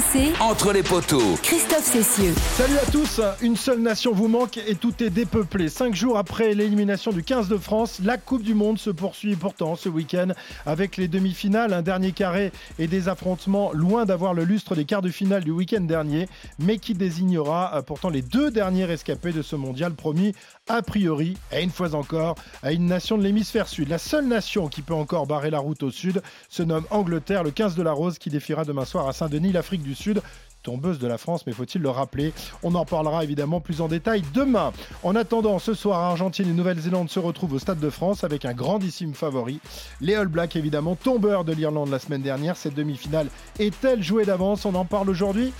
RMC, 0.00 0.40
Entre 0.40 0.72
les 0.72 0.82
poteaux. 0.82 1.36
Christophe 1.42 1.84
Cessieux. 1.84 2.32
Salut 2.56 2.78
à 2.78 2.90
tous, 2.90 3.20
une 3.42 3.56
seule 3.56 3.80
nation 3.80 4.12
vous 4.12 4.28
manque 4.28 4.56
et 4.56 4.74
tout 4.74 5.02
est 5.02 5.10
dépeuplé. 5.10 5.68
Cinq 5.68 5.94
jours 5.94 6.16
après 6.16 6.54
l'élimination 6.54 7.12
du 7.12 7.22
15 7.22 7.48
de 7.48 7.56
France, 7.56 8.00
la 8.02 8.16
Coupe 8.16 8.42
du 8.42 8.54
Monde 8.54 8.78
se 8.78 8.90
poursuit 8.90 9.36
pourtant 9.36 9.76
ce 9.76 9.88
week-end 9.88 10.28
avec 10.64 10.96
les 10.96 11.08
demi-finales, 11.08 11.72
un 11.72 11.82
dernier 11.82 12.12
carré 12.12 12.52
et 12.78 12.86
des 12.86 13.08
affrontements 13.08 13.72
loin 13.72 14.06
d'avoir 14.06 14.32
le 14.32 14.44
lustre 14.44 14.74
des 14.74 14.84
quarts 14.84 15.02
de 15.02 15.10
finale 15.10 15.44
du 15.44 15.50
week-end 15.50 15.80
dernier, 15.80 16.28
mais 16.58 16.78
qui 16.78 16.94
désignera 16.94 17.72
euh, 17.74 17.82
pourtant 17.82 18.10
les 18.10 18.22
deux 18.22 18.50
derniers 18.50 18.86
rescapés 18.86 19.32
de 19.32 19.42
ce 19.42 19.56
mondial 19.56 19.94
promis 19.94 20.34
a 20.70 20.82
priori, 20.82 21.36
et 21.52 21.62
une 21.62 21.70
fois 21.70 21.94
encore, 21.94 22.36
à 22.62 22.72
une 22.72 22.86
nation 22.86 23.18
de 23.18 23.24
l'hémisphère 23.24 23.66
sud. 23.66 23.88
La 23.88 23.98
seule 23.98 24.26
nation 24.26 24.68
qui 24.68 24.82
peut 24.82 24.94
encore 24.94 25.26
barrer 25.26 25.50
la 25.50 25.58
route 25.58 25.82
au 25.82 25.90
sud 25.90 26.22
se 26.48 26.62
nomme 26.62 26.84
Angleterre, 26.90 27.42
le 27.42 27.50
15 27.50 27.74
de 27.74 27.82
la 27.82 27.92
Rose 27.92 28.18
qui 28.18 28.30
défiera 28.30 28.64
demain 28.64 28.84
soir 28.84 29.08
à 29.08 29.12
Saint-Denis, 29.12 29.52
l'Afrique 29.52 29.82
du 29.82 29.94
Sud 29.94 30.22
tombeuse 30.62 30.98
de 30.98 31.06
la 31.06 31.18
France, 31.18 31.46
mais 31.46 31.52
faut-il 31.52 31.80
le 31.80 31.88
rappeler? 31.88 32.32
On 32.62 32.74
en 32.74 32.84
parlera 32.84 33.24
évidemment 33.24 33.60
plus 33.60 33.80
en 33.80 33.88
détail 33.88 34.22
demain. 34.34 34.72
En 35.02 35.16
attendant, 35.16 35.58
ce 35.58 35.72
soir, 35.74 36.00
Argentine 36.00 36.48
et 36.48 36.52
Nouvelle-Zélande 36.52 37.08
se 37.08 37.18
retrouvent 37.18 37.54
au 37.54 37.58
Stade 37.58 37.80
de 37.80 37.90
France 37.90 38.24
avec 38.24 38.44
un 38.44 38.52
grandissime 38.52 39.14
favori. 39.14 39.58
Les 40.00 40.14
All 40.14 40.28
Blacks, 40.28 40.56
évidemment, 40.56 40.96
tombeurs 40.96 41.44
de 41.44 41.52
l'Irlande 41.52 41.88
la 41.88 41.98
semaine 41.98 42.22
dernière. 42.22 42.56
Cette 42.56 42.74
demi-finale 42.74 43.28
est-elle 43.58 44.02
jouée 44.02 44.26
d'avance? 44.26 44.66
On 44.66 44.74
en 44.74 44.84
parle 44.84 45.08
aujourd'hui 45.08 45.52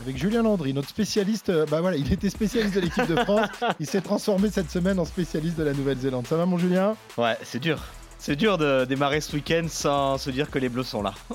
avec 0.00 0.16
Julien 0.16 0.42
Landry, 0.42 0.72
notre 0.74 0.88
spécialiste. 0.88 1.48
euh, 1.50 1.66
Bah 1.70 1.80
voilà, 1.80 1.96
il 1.96 2.12
était 2.12 2.30
spécialiste 2.30 2.74
de 2.74 2.80
l'équipe 2.80 3.06
de 3.06 3.16
France. 3.16 3.48
Il 3.80 3.86
s'est 3.86 4.00
transformé 4.00 4.50
cette 4.50 4.70
semaine 4.70 4.98
en 4.98 5.04
spécialiste 5.04 5.56
de 5.56 5.64
la 5.64 5.72
Nouvelle-Zélande. 5.72 6.26
Ça 6.26 6.36
va, 6.36 6.46
mon 6.46 6.58
Julien? 6.58 6.96
Ouais, 7.16 7.36
c'est 7.42 7.58
dur. 7.58 7.80
C'est 8.20 8.34
dur 8.34 8.58
de 8.58 8.84
démarrer 8.84 9.20
ce 9.20 9.36
week-end 9.36 9.66
sans 9.68 10.18
se 10.18 10.30
dire 10.30 10.50
que 10.50 10.58
les 10.58 10.68
Bleus 10.68 10.82
sont 10.82 11.02
là. 11.02 11.14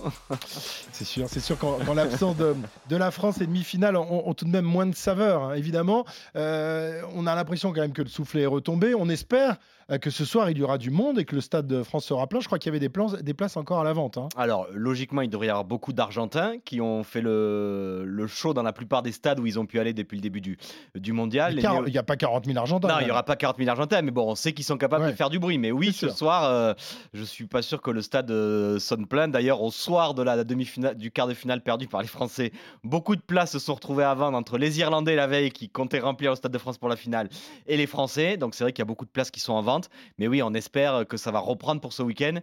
C'est 0.91 1.05
sûr, 1.05 1.25
c'est 1.27 1.39
sûr 1.39 1.57
qu'en 1.57 1.93
l'absence 1.95 2.35
de, 2.37 2.55
de 2.89 2.95
la 2.95 3.09
France, 3.09 3.37
les 3.39 3.47
demi-finales 3.47 3.95
ont, 3.95 4.27
ont 4.29 4.33
tout 4.35 4.45
de 4.45 4.49
même 4.51 4.65
moins 4.65 4.85
de 4.85 4.93
saveur, 4.95 5.43
hein, 5.43 5.53
évidemment. 5.55 6.05
Euh, 6.35 7.01
on 7.15 7.25
a 7.25 7.33
l'impression 7.35 7.73
quand 7.73 7.81
même 7.81 7.93
que 7.93 8.01
le 8.03 8.09
soufflet 8.09 8.41
est 8.43 8.45
retombé. 8.47 8.93
On 8.95 9.09
espère 9.09 9.55
que 10.01 10.09
ce 10.09 10.25
soir, 10.25 10.49
il 10.49 10.57
y 10.57 10.63
aura 10.63 10.77
du 10.77 10.89
monde 10.89 11.19
et 11.19 11.25
que 11.25 11.35
le 11.35 11.41
Stade 11.41 11.67
de 11.67 11.83
France 11.83 12.05
sera 12.05 12.27
plein. 12.27 12.39
Je 12.39 12.47
crois 12.47 12.59
qu'il 12.59 12.69
y 12.69 12.71
avait 12.71 12.79
des, 12.79 12.89
plans, 12.89 13.07
des 13.21 13.33
places 13.33 13.57
encore 13.57 13.79
à 13.79 13.83
la 13.83 13.93
vente. 13.93 14.17
hein. 14.17 14.29
Alors, 14.37 14.67
logiquement, 14.73 15.21
il 15.21 15.29
devrait 15.29 15.47
y 15.47 15.49
avoir 15.49 15.65
beaucoup 15.65 15.93
d'Argentins 15.93 16.55
qui 16.65 16.81
ont 16.81 17.03
fait 17.03 17.21
le, 17.21 18.03
le 18.05 18.27
show 18.27 18.53
dans 18.53 18.63
la 18.63 18.73
plupart 18.73 19.03
des 19.03 19.11
stades 19.11 19.39
où 19.39 19.45
ils 19.45 19.59
ont 19.59 19.65
pu 19.65 19.79
aller 19.79 19.93
depuis 19.93 20.15
le 20.17 20.21
début 20.21 20.41
du, 20.41 20.57
du 20.95 21.11
mondial. 21.13 21.53
Il 21.57 21.91
n'y 21.91 21.97
a 21.97 22.03
pas 22.03 22.15
40 22.15 22.45
000 22.45 22.57
Argentins. 22.57 22.87
Non, 22.87 22.95
il 23.01 23.05
n'y 23.05 23.11
aura 23.11 23.23
pas 23.23 23.35
40 23.35 23.57
000 23.57 23.69
Argentins, 23.69 24.01
mais 24.01 24.11
bon, 24.11 24.29
on 24.31 24.35
sait 24.35 24.53
qu'ils 24.53 24.65
sont 24.65 24.77
capables 24.77 25.03
Ouais. 25.05 25.11
de 25.11 25.15
faire 25.17 25.29
du 25.29 25.39
bruit. 25.39 25.57
Mais 25.57 25.71
oui, 25.71 25.91
ce 25.91 26.07
sûr. 26.07 26.17
soir, 26.17 26.43
euh, 26.45 26.73
je 27.13 27.23
suis 27.23 27.45
pas 27.47 27.61
sûr 27.61 27.81
que 27.81 27.91
le 27.91 28.01
stade 28.01 28.31
euh, 28.31 28.79
sonne 28.79 29.05
plein. 29.05 29.27
D'ailleurs, 29.27 29.61
au 29.61 29.71
soir 29.71 30.13
de 30.13 30.23
la 30.23 30.43
demi-finale, 30.43 30.95
du 30.95 31.11
quart 31.11 31.27
de 31.27 31.33
finale 31.33 31.61
perdu 31.61 31.87
par 31.87 32.01
les 32.01 32.07
Français, 32.07 32.51
beaucoup 32.83 33.15
de 33.15 33.21
places 33.21 33.51
se 33.51 33.59
sont 33.59 33.73
retrouvées 33.75 34.03
à 34.03 34.13
vendre 34.13 34.37
entre 34.37 34.57
les 34.57 34.79
Irlandais 34.79 35.15
la 35.15 35.27
veille 35.27 35.51
qui 35.51 35.67
comptaient 35.69 35.99
remplir 35.99 36.31
le 36.31 36.35
stade 36.37 36.51
de 36.53 36.57
France 36.57 36.77
pour 36.77 36.89
la 36.89 36.95
finale 36.95 37.29
et 37.67 37.75
les 37.75 37.87
Français. 37.87 38.37
Donc 38.37 38.55
c'est 38.55 38.63
vrai 38.63 38.71
qu'il 38.71 38.81
y 38.81 38.83
a 38.83 38.85
beaucoup 38.85 39.05
de 39.05 39.09
places 39.11 39.29
qui 39.31 39.39
sont 39.39 39.53
en 39.53 39.61
vente. 39.61 39.72
Mais 40.17 40.27
oui, 40.27 40.41
on 40.41 40.53
espère 40.53 41.07
que 41.07 41.17
ça 41.17 41.31
va 41.31 41.39
reprendre 41.39 41.81
pour 41.81 41.93
ce 41.93 42.03
week-end. 42.03 42.39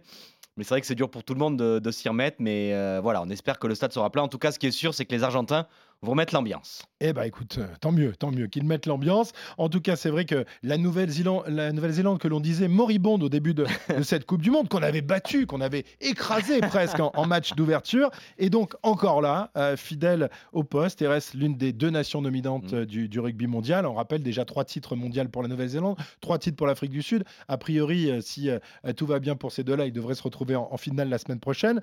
Mais 0.57 0.63
c'est 0.63 0.73
vrai 0.73 0.81
que 0.81 0.87
c'est 0.87 0.95
dur 0.95 1.09
pour 1.09 1.23
tout 1.23 1.33
le 1.33 1.39
monde 1.39 1.57
de, 1.57 1.91
s'y 1.91 2.09
remettre. 2.09 2.37
Mais 2.39 2.73
euh, 2.73 2.99
voilà, 3.01 3.21
on 3.21 3.29
espère 3.29 3.59
que 3.59 3.67
le 3.67 3.75
stade 3.75 3.93
sera 3.93 4.09
plein. 4.09 4.21
En 4.21 4.27
tout 4.27 4.37
cas, 4.37 4.51
ce 4.51 4.59
qui 4.59 4.67
est 4.67 4.71
sûr, 4.71 4.93
c'est 4.93 5.05
que 5.05 5.15
les 5.15 5.23
Argentins 5.23 5.67
vont 6.01 6.15
mettre 6.15 6.33
l'ambiance. 6.33 6.83
Eh 6.99 7.13
ben 7.13 7.23
écoute, 7.23 7.57
euh, 7.59 7.67
tant 7.79 7.91
mieux, 7.91 8.15
tant 8.15 8.31
mieux 8.31 8.47
qu'ils 8.47 8.63
mettent 8.65 8.85
l'ambiance. 8.85 9.31
En 9.57 9.69
tout 9.69 9.81
cas, 9.81 9.95
c'est 9.95 10.09
vrai 10.09 10.25
que 10.25 10.45
la 10.63 10.77
Nouvelle-Zélande, 10.77 11.43
la 11.47 11.71
Nouvelle-Zélande 11.71 12.19
que 12.19 12.27
l'on 12.27 12.39
disait 12.39 12.67
moribonde 12.67 13.23
au 13.23 13.29
début 13.29 13.53
de, 13.53 13.65
de 13.97 14.03
cette 14.03 14.25
Coupe 14.25 14.41
du 14.41 14.51
Monde, 14.51 14.67
qu'on 14.69 14.81
avait 14.83 15.01
battue, 15.01 15.45
qu'on 15.45 15.61
avait 15.61 15.85
écrasée 15.99 16.59
presque 16.61 16.99
en, 16.99 17.11
en 17.15 17.25
match 17.27 17.53
d'ouverture, 17.53 18.09
est 18.37 18.49
donc 18.49 18.73
encore 18.83 19.21
là, 19.21 19.51
euh, 19.57 19.77
fidèle 19.77 20.29
au 20.53 20.63
poste 20.63 21.01
et 21.01 21.07
reste 21.07 21.33
l'une 21.33 21.55
des 21.55 21.71
deux 21.73 21.89
nations 21.89 22.21
dominantes 22.21 22.71
Mm. 22.71 22.75
euh, 22.75 22.85
du, 22.85 23.07
du 23.09 23.19
rugby 23.19 23.47
mondial. 23.47 23.85
On 23.85 23.93
rappelle 23.93 24.23
déjà 24.23 24.45
trois 24.45 24.65
titres 24.65 24.95
mondiaux 24.95 25.27
pour 25.31 25.41
la 25.41 25.47
Nouvelle-Zélande, 25.47 25.97
trois 26.19 26.39
titres 26.39 26.57
pour 26.57 26.67
l'Afrique 26.67 26.91
du 26.91 27.01
Sud. 27.01 27.23
A 27.47 27.57
priori, 27.57 28.09
euh, 28.09 28.21
si 28.21 28.49
euh, 28.49 28.59
tout 28.95 29.05
va 29.05 29.19
bien 29.19 29.35
pour 29.35 29.51
ces 29.51 29.63
deux-là, 29.63 29.85
ils 29.85 29.93
devraient 29.93 30.15
se 30.15 30.23
retrouver 30.23 30.55
en, 30.55 30.67
en 30.71 30.77
finale 30.77 31.09
la 31.09 31.17
semaine 31.17 31.39
prochaine. 31.39 31.81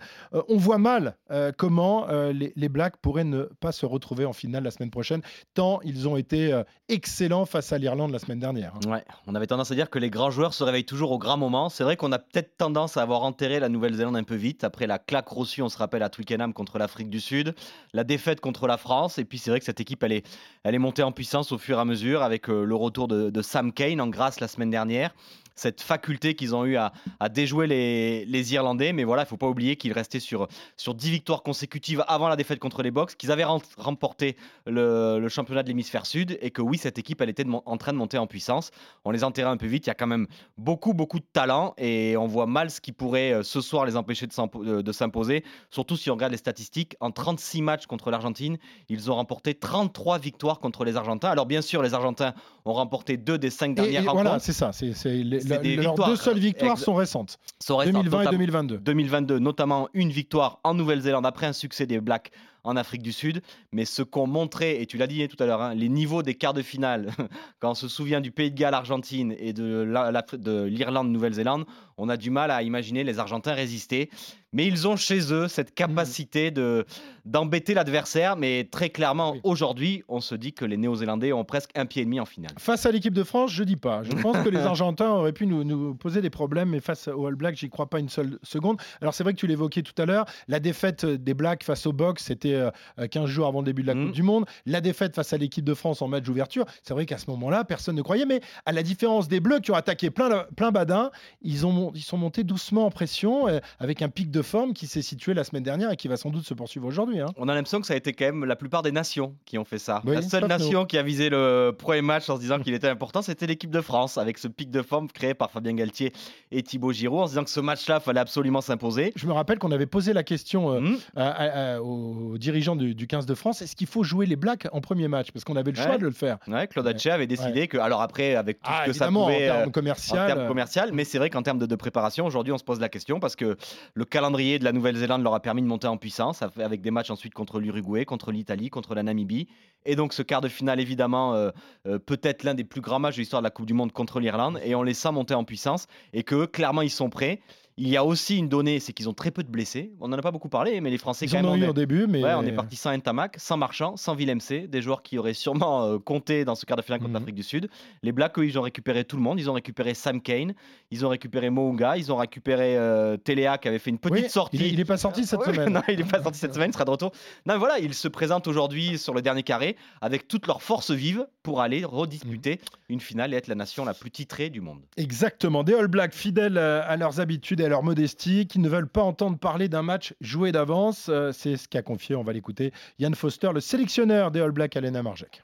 On 0.48 0.56
voit 0.56 0.78
mal 0.78 1.16
comment 1.56 2.06
les, 2.32 2.52
les 2.56 2.68
Blacks 2.68 2.96
pourraient 2.96 3.24
ne 3.24 3.42
pas 3.60 3.72
se 3.72 3.86
retrouver 3.86 4.07
en 4.26 4.32
finale 4.32 4.64
la 4.64 4.70
semaine 4.70 4.90
prochaine, 4.90 5.22
tant 5.54 5.80
ils 5.84 6.08
ont 6.08 6.16
été 6.16 6.52
euh, 6.52 6.62
excellents 6.88 7.44
face 7.46 7.72
à 7.72 7.78
l'Irlande 7.78 8.10
la 8.10 8.18
semaine 8.18 8.38
dernière. 8.38 8.74
hein. 8.74 8.90
Ouais, 8.90 9.04
on 9.26 9.34
avait 9.34 9.46
tendance 9.46 9.70
à 9.70 9.74
dire 9.74 9.90
que 9.90 9.98
les 9.98 10.10
grands 10.10 10.30
joueurs 10.30 10.54
se 10.54 10.64
réveillent 10.64 10.84
toujours 10.84 11.12
au 11.12 11.18
grand 11.18 11.36
moment. 11.36 11.68
C'est 11.68 11.84
vrai 11.84 11.96
qu'on 11.96 12.12
a 12.12 12.18
peut-être 12.18 12.56
tendance 12.56 12.96
à 12.96 13.02
avoir 13.02 13.22
enterré 13.22 13.60
la 13.60 13.68
Nouvelle-Zélande 13.68 14.16
un 14.16 14.24
peu 14.24 14.34
vite. 14.34 14.64
Après 14.64 14.86
la 14.86 14.98
claque 14.98 15.28
reçue, 15.28 15.62
on 15.62 15.68
se 15.68 15.78
rappelle 15.78 16.02
à 16.02 16.08
Twickenham 16.08 16.52
contre 16.52 16.78
l'Afrique 16.78 17.10
du 17.10 17.20
Sud, 17.20 17.54
la 17.92 18.04
défaite 18.04 18.40
contre 18.40 18.66
la 18.66 18.76
France. 18.76 19.18
Et 19.18 19.24
puis 19.24 19.38
c'est 19.38 19.50
vrai 19.50 19.58
que 19.58 19.66
cette 19.66 19.80
équipe, 19.80 20.02
elle 20.02 20.12
est, 20.12 20.26
elle 20.64 20.74
est 20.74 20.78
montée 20.78 21.02
en 21.02 21.12
puissance 21.12 21.52
au 21.52 21.58
fur 21.58 21.78
et 21.78 21.80
à 21.80 21.84
mesure 21.84 22.22
avec 22.22 22.48
euh, 22.48 22.64
le 22.64 22.74
retour 22.74 23.08
de, 23.08 23.30
de 23.30 23.42
Sam 23.42 23.72
Kane 23.72 24.00
en 24.00 24.08
grâce 24.08 24.40
la 24.40 24.48
semaine 24.48 24.70
dernière. 24.70 25.14
Cette 25.58 25.80
faculté 25.80 26.34
qu'ils 26.34 26.54
ont 26.54 26.64
eu 26.64 26.76
à, 26.76 26.92
à 27.20 27.28
déjouer 27.28 27.66
les, 27.66 28.24
les 28.24 28.54
Irlandais. 28.54 28.92
Mais 28.92 29.04
voilà, 29.04 29.22
il 29.22 29.26
ne 29.26 29.28
faut 29.28 29.36
pas 29.36 29.48
oublier 29.48 29.76
qu'ils 29.76 29.92
restaient 29.92 30.20
sur, 30.20 30.46
sur 30.76 30.94
10 30.94 31.10
victoires 31.10 31.42
consécutives 31.42 32.04
avant 32.08 32.28
la 32.28 32.36
défaite 32.36 32.58
contre 32.60 32.82
les 32.82 32.90
Box, 32.90 33.14
qu'ils 33.14 33.32
avaient 33.32 33.44
rem- 33.44 33.60
remporté 33.76 34.36
le, 34.66 35.18
le 35.20 35.28
championnat 35.28 35.62
de 35.62 35.68
l'hémisphère 35.68 36.06
sud 36.06 36.38
et 36.40 36.50
que 36.50 36.62
oui, 36.62 36.78
cette 36.78 36.98
équipe, 36.98 37.20
elle 37.20 37.28
était 37.28 37.44
de 37.44 37.50
en 37.50 37.76
train 37.76 37.92
de 37.92 37.98
monter 37.98 38.18
en 38.18 38.26
puissance. 38.26 38.70
On 39.04 39.10
les 39.10 39.24
enterrait 39.24 39.50
un 39.50 39.56
peu 39.56 39.66
vite. 39.66 39.86
Il 39.86 39.88
y 39.88 39.90
a 39.90 39.94
quand 39.94 40.06
même 40.06 40.26
beaucoup, 40.56 40.94
beaucoup 40.94 41.18
de 41.18 41.26
talent 41.32 41.74
et 41.78 42.16
on 42.16 42.26
voit 42.26 42.46
mal 42.46 42.70
ce 42.70 42.80
qui 42.80 42.92
pourrait 42.92 43.32
euh, 43.32 43.42
ce 43.42 43.60
soir 43.60 43.84
les 43.86 43.96
empêcher 43.96 44.26
de 44.26 44.32
s'impo- 44.32 44.82
de 44.82 44.92
s'imposer. 44.92 45.44
Surtout 45.70 45.96
si 45.96 46.10
on 46.10 46.14
regarde 46.14 46.32
les 46.32 46.38
statistiques, 46.38 46.96
en 47.00 47.10
36 47.10 47.62
matchs 47.62 47.86
contre 47.86 48.10
l'Argentine, 48.10 48.58
ils 48.88 49.10
ont 49.10 49.14
remporté 49.14 49.54
33 49.54 50.18
victoires 50.18 50.58
contre 50.60 50.84
les 50.84 50.96
Argentins. 50.96 51.28
Alors 51.30 51.46
bien 51.46 51.62
sûr, 51.62 51.82
les 51.82 51.94
Argentins 51.94 52.34
ont 52.64 52.72
remporté 52.74 53.16
deux 53.16 53.38
des 53.38 53.50
cinq 53.50 53.70
Et- 53.70 53.74
dernières 53.74 54.02
et 54.04 54.06
rencontres. 54.06 54.22
voilà, 54.24 54.38
c'est 54.38 54.52
ça. 54.52 54.72
C'est, 54.72 54.92
c'est 54.92 55.14
les- 55.16 55.40
C'est 55.48 55.62
des 55.62 55.76
leurs 55.76 55.92
victoires. 55.92 56.08
deux 56.10 56.16
seules 56.16 56.38
victoires 56.38 56.78
sont 56.78 56.94
récentes. 56.94 57.38
Sont 57.60 57.76
récentes, 57.78 57.94
2020 57.94 58.20
et 58.20 58.24
notamment- 58.24 58.30
2022. 58.38 58.78
2022, 58.78 59.38
notamment 59.38 59.88
une 59.94 60.10
victoire 60.10 60.60
en 60.64 60.74
Nouvelle-Zélande 60.74 61.26
après 61.26 61.46
un 61.46 61.52
succès 61.52 61.86
des 61.86 62.00
Blacks 62.00 62.30
en 62.64 62.76
Afrique 62.76 63.02
du 63.02 63.12
Sud. 63.12 63.42
Mais 63.72 63.84
ce 63.84 64.02
qu'ont 64.02 64.26
montré, 64.26 64.80
et 64.80 64.86
tu 64.86 64.96
l'as 64.98 65.06
dit 65.06 65.26
tout 65.28 65.42
à 65.42 65.46
l'heure, 65.46 65.62
hein, 65.62 65.74
les 65.74 65.88
niveaux 65.88 66.22
des 66.22 66.34
quarts 66.34 66.54
de 66.54 66.62
finale, 66.62 67.10
quand 67.60 67.70
on 67.72 67.74
se 67.74 67.88
souvient 67.88 68.20
du 68.20 68.30
Pays 68.30 68.50
de 68.50 68.56
Galles, 68.58 68.74
Argentine 68.74 69.34
et 69.38 69.52
de 69.52 69.82
la- 69.82 70.10
la- 70.10 70.24
de 70.32 70.64
l'Irlande, 70.64 71.10
Nouvelle-Zélande, 71.10 71.64
on 71.96 72.08
a 72.08 72.16
du 72.16 72.30
mal 72.30 72.50
à 72.50 72.62
imaginer 72.62 73.02
les 73.04 73.18
Argentins 73.18 73.54
résister. 73.54 74.10
Mais 74.54 74.66
ils 74.66 74.88
ont 74.88 74.96
chez 74.96 75.30
eux 75.32 75.46
cette 75.46 75.74
capacité 75.74 76.50
de 76.50 76.86
d'embêter 77.26 77.74
l'adversaire. 77.74 78.36
Mais 78.36 78.64
très 78.70 78.88
clairement, 78.88 79.32
Oui. 79.32 79.40
aujourd'hui, 79.44 80.02
on 80.08 80.20
se 80.22 80.34
dit 80.34 80.54
que 80.54 80.64
les 80.64 80.78
Néo-Zélandais 80.78 81.34
ont 81.34 81.44
presque 81.44 81.70
un 81.74 81.84
pied 81.84 82.00
et 82.00 82.04
demi 82.06 82.18
en 82.18 82.24
finale. 82.24 82.52
Face 82.58 82.86
à 82.86 82.90
l'équipe 82.90 83.12
de 83.12 83.24
France, 83.24 83.50
je 83.52 83.62
dis 83.62 83.76
pas. 83.76 84.02
Je 84.04 84.12
pense 84.22 84.42
que 84.42 84.48
les 84.48 84.60
Argentins 84.60 85.10
auraient 85.10 85.34
pu 85.34 85.46
nous, 85.46 85.64
nous 85.64 85.94
poser 85.94 86.22
des 86.22 86.30
problèmes, 86.30 86.70
mais 86.70 86.80
face 86.80 87.08
aux 87.08 87.26
All 87.26 87.34
Blacks, 87.34 87.56
j'y 87.56 87.68
crois 87.68 87.90
pas 87.90 87.98
une 87.98 88.08
seule 88.08 88.38
seconde. 88.42 88.80
Alors 89.02 89.12
c'est 89.12 89.22
vrai 89.22 89.34
que 89.34 89.38
tu 89.38 89.46
l'évoquais 89.46 89.82
tout 89.82 90.00
à 90.00 90.06
l'heure, 90.06 90.24
la 90.46 90.60
défaite 90.60 91.04
des 91.04 91.34
Blacks 91.34 91.62
face 91.64 91.86
aux 91.86 91.92
Box, 91.92 92.24
c'était 92.24 92.47
euh, 92.54 92.70
15 93.10 93.26
jours 93.26 93.46
avant 93.46 93.60
le 93.60 93.64
début 93.66 93.82
de 93.82 93.86
la 93.88 93.94
Mhm. 93.94 94.06
Coupe 94.06 94.14
du 94.14 94.22
Monde. 94.22 94.44
La 94.66 94.80
défaite 94.80 95.14
face 95.14 95.32
à 95.32 95.36
l'équipe 95.38 95.64
de 95.64 95.74
France 95.74 96.02
en 96.02 96.08
match 96.08 96.24
d'ouverture, 96.24 96.64
c'est 96.82 96.94
vrai 96.94 97.06
qu'à 97.06 97.18
ce 97.18 97.30
moment-là, 97.30 97.64
personne 97.64 97.96
ne 97.96 98.02
croyait. 98.02 98.26
Mais 98.26 98.40
à 98.66 98.72
la 98.72 98.82
différence 98.82 99.28
des 99.28 99.40
Bleus 99.40 99.60
qui 99.60 99.70
ont 99.70 99.74
attaqué 99.74 100.10
plein, 100.10 100.44
plein 100.56 100.70
badin, 100.70 101.10
ils, 101.42 101.66
ont, 101.66 101.92
ils 101.94 102.02
sont 102.02 102.16
montés 102.16 102.44
doucement 102.44 102.86
en 102.86 102.90
pression, 102.90 103.48
euh, 103.48 103.58
avec 103.78 104.02
un 104.02 104.08
pic 104.08 104.30
de 104.30 104.42
forme 104.42 104.72
qui 104.72 104.86
s'est 104.86 105.02
situé 105.02 105.34
la 105.34 105.44
semaine 105.44 105.62
dernière 105.62 105.90
et 105.90 105.96
qui 105.96 106.08
va 106.08 106.16
sans 106.16 106.30
doute 106.30 106.44
se 106.44 106.54
poursuivre 106.54 106.86
aujourd'hui. 106.86 107.20
hein. 107.20 107.26
On 107.36 107.48
a 107.48 107.54
l'impression 107.54 107.80
que 107.80 107.86
ça 107.86 107.94
a 107.94 107.96
été 107.96 108.12
quand 108.12 108.24
même 108.26 108.44
la 108.44 108.56
plupart 108.56 108.82
des 108.82 108.92
nations 108.92 109.34
qui 109.44 109.58
ont 109.58 109.64
fait 109.64 109.78
ça. 109.78 110.02
Oui, 110.04 110.14
la 110.14 110.22
seule 110.22 110.46
nation 110.46 110.84
qui 110.84 110.98
a 110.98 111.02
visé 111.02 111.28
le 111.30 111.74
premier 111.76 112.02
match 112.02 112.28
en 112.30 112.36
se 112.36 112.40
disant 112.40 112.58
qu'il 112.60 112.74
était 112.74 112.88
important, 112.88 113.22
c'était 113.22 113.46
l'équipe 113.46 113.70
de 113.70 113.80
France, 113.80 114.18
avec 114.18 114.38
ce 114.38 114.48
pic 114.48 114.70
de 114.70 114.82
forme 114.82 115.08
créé 115.08 115.34
par 115.34 115.50
Fabien 115.50 115.74
Galtier 115.74 116.12
et 116.50 116.62
Thibaut 116.62 116.92
Giroud, 116.92 117.22
en 117.22 117.26
se 117.26 117.32
disant 117.32 117.44
que 117.44 117.50
ce 117.50 117.60
match-là, 117.60 118.00
fallait 118.00 118.20
absolument 118.20 118.60
s'imposer. 118.60 119.12
Je 119.16 119.26
me 119.26 119.32
rappelle 119.32 119.58
qu'on 119.58 119.72
avait 119.72 119.86
posé 119.86 120.12
la 120.12 120.22
question 120.22 120.72
euh, 120.72 120.96
à- 121.16 121.28
à- 121.30 121.74
à- 121.76 121.80
aux 121.80 122.37
dirigeants 122.38 122.76
du, 122.76 122.94
du 122.94 123.06
15 123.06 123.26
de 123.26 123.34
France 123.34 123.60
est-ce 123.62 123.76
qu'il 123.76 123.86
faut 123.86 124.02
jouer 124.02 124.26
les 124.26 124.36
Blacks 124.36 124.66
en 124.72 124.80
premier 124.80 125.08
match? 125.08 125.30
Parce 125.32 125.44
qu'on 125.44 125.56
avait 125.56 125.70
le 125.72 125.76
choix 125.76 125.92
Ouais. 125.92 125.98
de 125.98 126.04
le 126.04 126.10
faire. 126.10 126.38
Ouais, 126.48 126.66
Claude 126.66 126.86
Haché 126.86 127.10
avait 127.10 127.26
décidé 127.26 127.68
que, 127.68 127.76
alors 127.78 128.00
après, 128.00 128.34
avec 128.34 128.60
tout 128.62 128.70
Ah, 128.72 128.82
ce 128.84 128.90
que 128.90 128.92
ça 128.96 129.08
pouvait. 129.08 129.50
en 129.50 129.54
termes 129.54 129.68
euh, 129.68 129.72
commercial. 129.72 130.24
en 130.24 130.26
termes 130.26 130.38
euh, 130.40 130.48
commercial, 130.48 130.90
mais 130.92 131.04
c'est 131.04 131.18
vrai 131.18 131.30
qu'en 131.30 131.42
termes 131.42 131.58
de, 131.58 131.66
de 131.66 131.76
préparation, 131.76 132.24
aujourd'hui, 132.26 132.52
on 132.52 132.58
se 132.58 132.64
pose 132.64 132.80
la 132.80 132.88
question 132.88 133.20
parce 133.20 133.36
que 133.36 133.56
le 133.94 134.04
calendrier 134.04 134.58
de 134.58 134.64
la 134.64 134.72
Nouvelle-Zélande 134.72 135.22
leur 135.22 135.34
a 135.34 135.40
permis 135.40 135.62
de 135.62 135.66
monter 135.66 135.86
en 135.86 135.96
puissance 135.96 136.42
avec 136.42 136.80
des 136.80 136.90
matchs 136.90 137.10
ensuite 137.10 137.34
contre 137.34 137.60
l'Uruguay, 137.60 138.04
contre 138.04 138.30
l'Italie, 138.32 138.70
contre 138.70 138.94
la 138.94 139.02
Namibie. 139.02 139.48
Et 139.84 139.96
donc, 139.96 140.12
ce 140.12 140.22
quart 140.22 140.40
de 140.40 140.48
finale, 140.48 140.80
évidemment, 140.80 141.34
euh, 141.34 141.50
euh, 141.86 141.98
peut-être 141.98 142.42
l'un 142.44 142.54
des 142.54 142.64
plus 142.64 142.80
grands 142.80 142.98
matchs 142.98 143.14
de 143.16 143.20
l'histoire 143.20 143.42
de 143.42 143.46
la 143.46 143.50
Coupe 143.50 143.66
du 143.66 143.74
Monde 143.74 143.92
contre 143.92 144.20
l'Irlande. 144.20 144.60
Et 144.64 144.74
on 144.74 144.82
les 144.82 144.94
sent 144.94 145.12
monter 145.12 145.34
en 145.34 145.44
puissance 145.44 145.86
et 146.12 146.22
que 146.24 146.44
clairement, 146.46 146.82
ils 146.82 146.90
sont 146.90 147.10
prêts. 147.10 147.40
Il 147.80 147.88
y 147.88 147.96
a 147.96 148.04
aussi 148.04 148.36
une 148.38 148.48
donnée, 148.48 148.80
c'est 148.80 148.92
qu'ils 148.92 149.08
ont 149.08 149.14
très 149.14 149.30
peu 149.30 149.44
de 149.44 149.48
blessés. 149.48 149.92
On 150.00 150.08
n'en 150.08 150.18
a 150.18 150.20
pas 150.20 150.32
beaucoup 150.32 150.48
parlé, 150.48 150.80
mais 150.80 150.90
les 150.90 150.98
Français 150.98 151.26
Ils 151.26 151.30
quand 151.30 151.38
en 151.38 151.42
même. 151.42 151.50
ont 151.52 151.56
eu 151.56 151.66
on 151.66 151.70
au 151.70 151.72
début, 151.72 152.06
mais 152.08 152.24
Ouais, 152.24 152.34
on 152.34 152.42
est 152.42 152.50
parti 152.52 152.74
sans 152.74 152.92
Ntamak, 152.96 153.36
sans 153.38 153.56
Marchand, 153.56 153.96
sans 153.96 154.14
Willem 154.16 154.40
C, 154.40 154.66
des 154.66 154.82
joueurs 154.82 155.02
qui 155.04 155.16
auraient 155.16 155.32
sûrement 155.32 155.84
euh, 155.84 155.98
compté 156.00 156.44
dans 156.44 156.56
ce 156.56 156.66
quart 156.66 156.76
de 156.76 156.82
finale 156.82 156.98
contre 156.98 157.10
Mhm. 157.10 157.18
l'Afrique 157.20 157.36
du 157.36 157.44
Sud. 157.44 157.70
Les 158.02 158.10
Blacks, 158.10 158.36
eux, 158.38 158.46
ils 158.46 158.58
ont 158.58 158.62
récupéré 158.62 159.04
tout 159.04 159.16
le 159.16 159.22
monde. 159.22 159.38
Ils 159.38 159.48
ont 159.48 159.52
récupéré 159.52 159.94
Sam 159.94 160.20
Kane, 160.20 160.54
ils 160.90 161.06
ont 161.06 161.08
récupéré 161.08 161.50
Mounga, 161.50 161.96
ils 161.96 162.10
ont 162.12 162.16
récupéré 162.16 162.76
euh, 162.76 163.16
Téléa 163.16 163.58
qui 163.58 163.68
avait 163.68 163.78
fait 163.78 163.90
une 163.90 163.98
petite 163.98 164.24
Oui, 164.24 164.28
sortie. 164.30 164.56
Il, 164.56 164.62
est- 164.64 164.70
il 164.70 164.80
est 164.80 164.84
pas 164.84 164.96
sorti 164.98 165.24
cette 165.24 165.38
Ouais, 165.38 165.54
semaine. 165.54 165.72
non, 165.74 165.82
il 165.88 165.98
n'est 165.98 166.04
pas 166.04 166.20
sorti 166.22 166.38
cette 166.40 166.54
semaine, 166.54 166.70
il 166.70 166.74
sera 166.74 166.84
de 166.84 166.90
retour. 166.90 167.12
Non, 167.46 167.54
mais 167.54 167.58
voilà, 167.60 167.78
ils 167.78 167.94
se 167.94 168.08
présentent 168.08 168.48
aujourd'hui 168.48 168.98
sur 168.98 169.14
le 169.14 169.22
dernier 169.22 169.44
carré 169.44 169.76
avec 170.00 170.26
toute 170.26 170.48
leur 170.48 170.62
force 170.62 170.90
vive 170.90 171.28
pour 171.44 171.60
aller 171.60 171.84
redisputer 171.84 172.54
Mhm. 172.60 172.77
Une 172.88 173.00
finale 173.00 173.34
et 173.34 173.36
être 173.36 173.48
la 173.48 173.54
nation 173.54 173.84
la 173.84 173.94
plus 173.94 174.10
titrée 174.10 174.50
du 174.50 174.60
monde. 174.60 174.80
Exactement. 174.96 175.62
Des 175.62 175.74
All 175.74 175.88
Blacks 175.88 176.14
fidèles 176.14 176.56
euh, 176.56 176.82
à 176.86 176.96
leurs 176.96 177.20
habitudes 177.20 177.60
et 177.60 177.64
à 177.64 177.68
leur 177.68 177.82
modestie, 177.82 178.46
qui 178.46 178.58
ne 178.58 178.68
veulent 178.68 178.88
pas 178.88 179.02
entendre 179.02 179.38
parler 179.38 179.68
d'un 179.68 179.82
match 179.82 180.14
joué 180.20 180.52
d'avance. 180.52 181.08
Euh, 181.08 181.32
C'est 181.32 181.56
ce 181.56 181.68
qu'a 181.68 181.82
confié, 181.82 182.16
on 182.16 182.22
va 182.22 182.32
l'écouter, 182.32 182.72
Yann 182.98 183.14
Foster, 183.14 183.50
le 183.52 183.60
sélectionneur 183.60 184.30
des 184.30 184.40
All 184.40 184.52
Blacks 184.52 184.76
à 184.76 184.80
Lena 184.80 185.02
Marjek. 185.02 185.42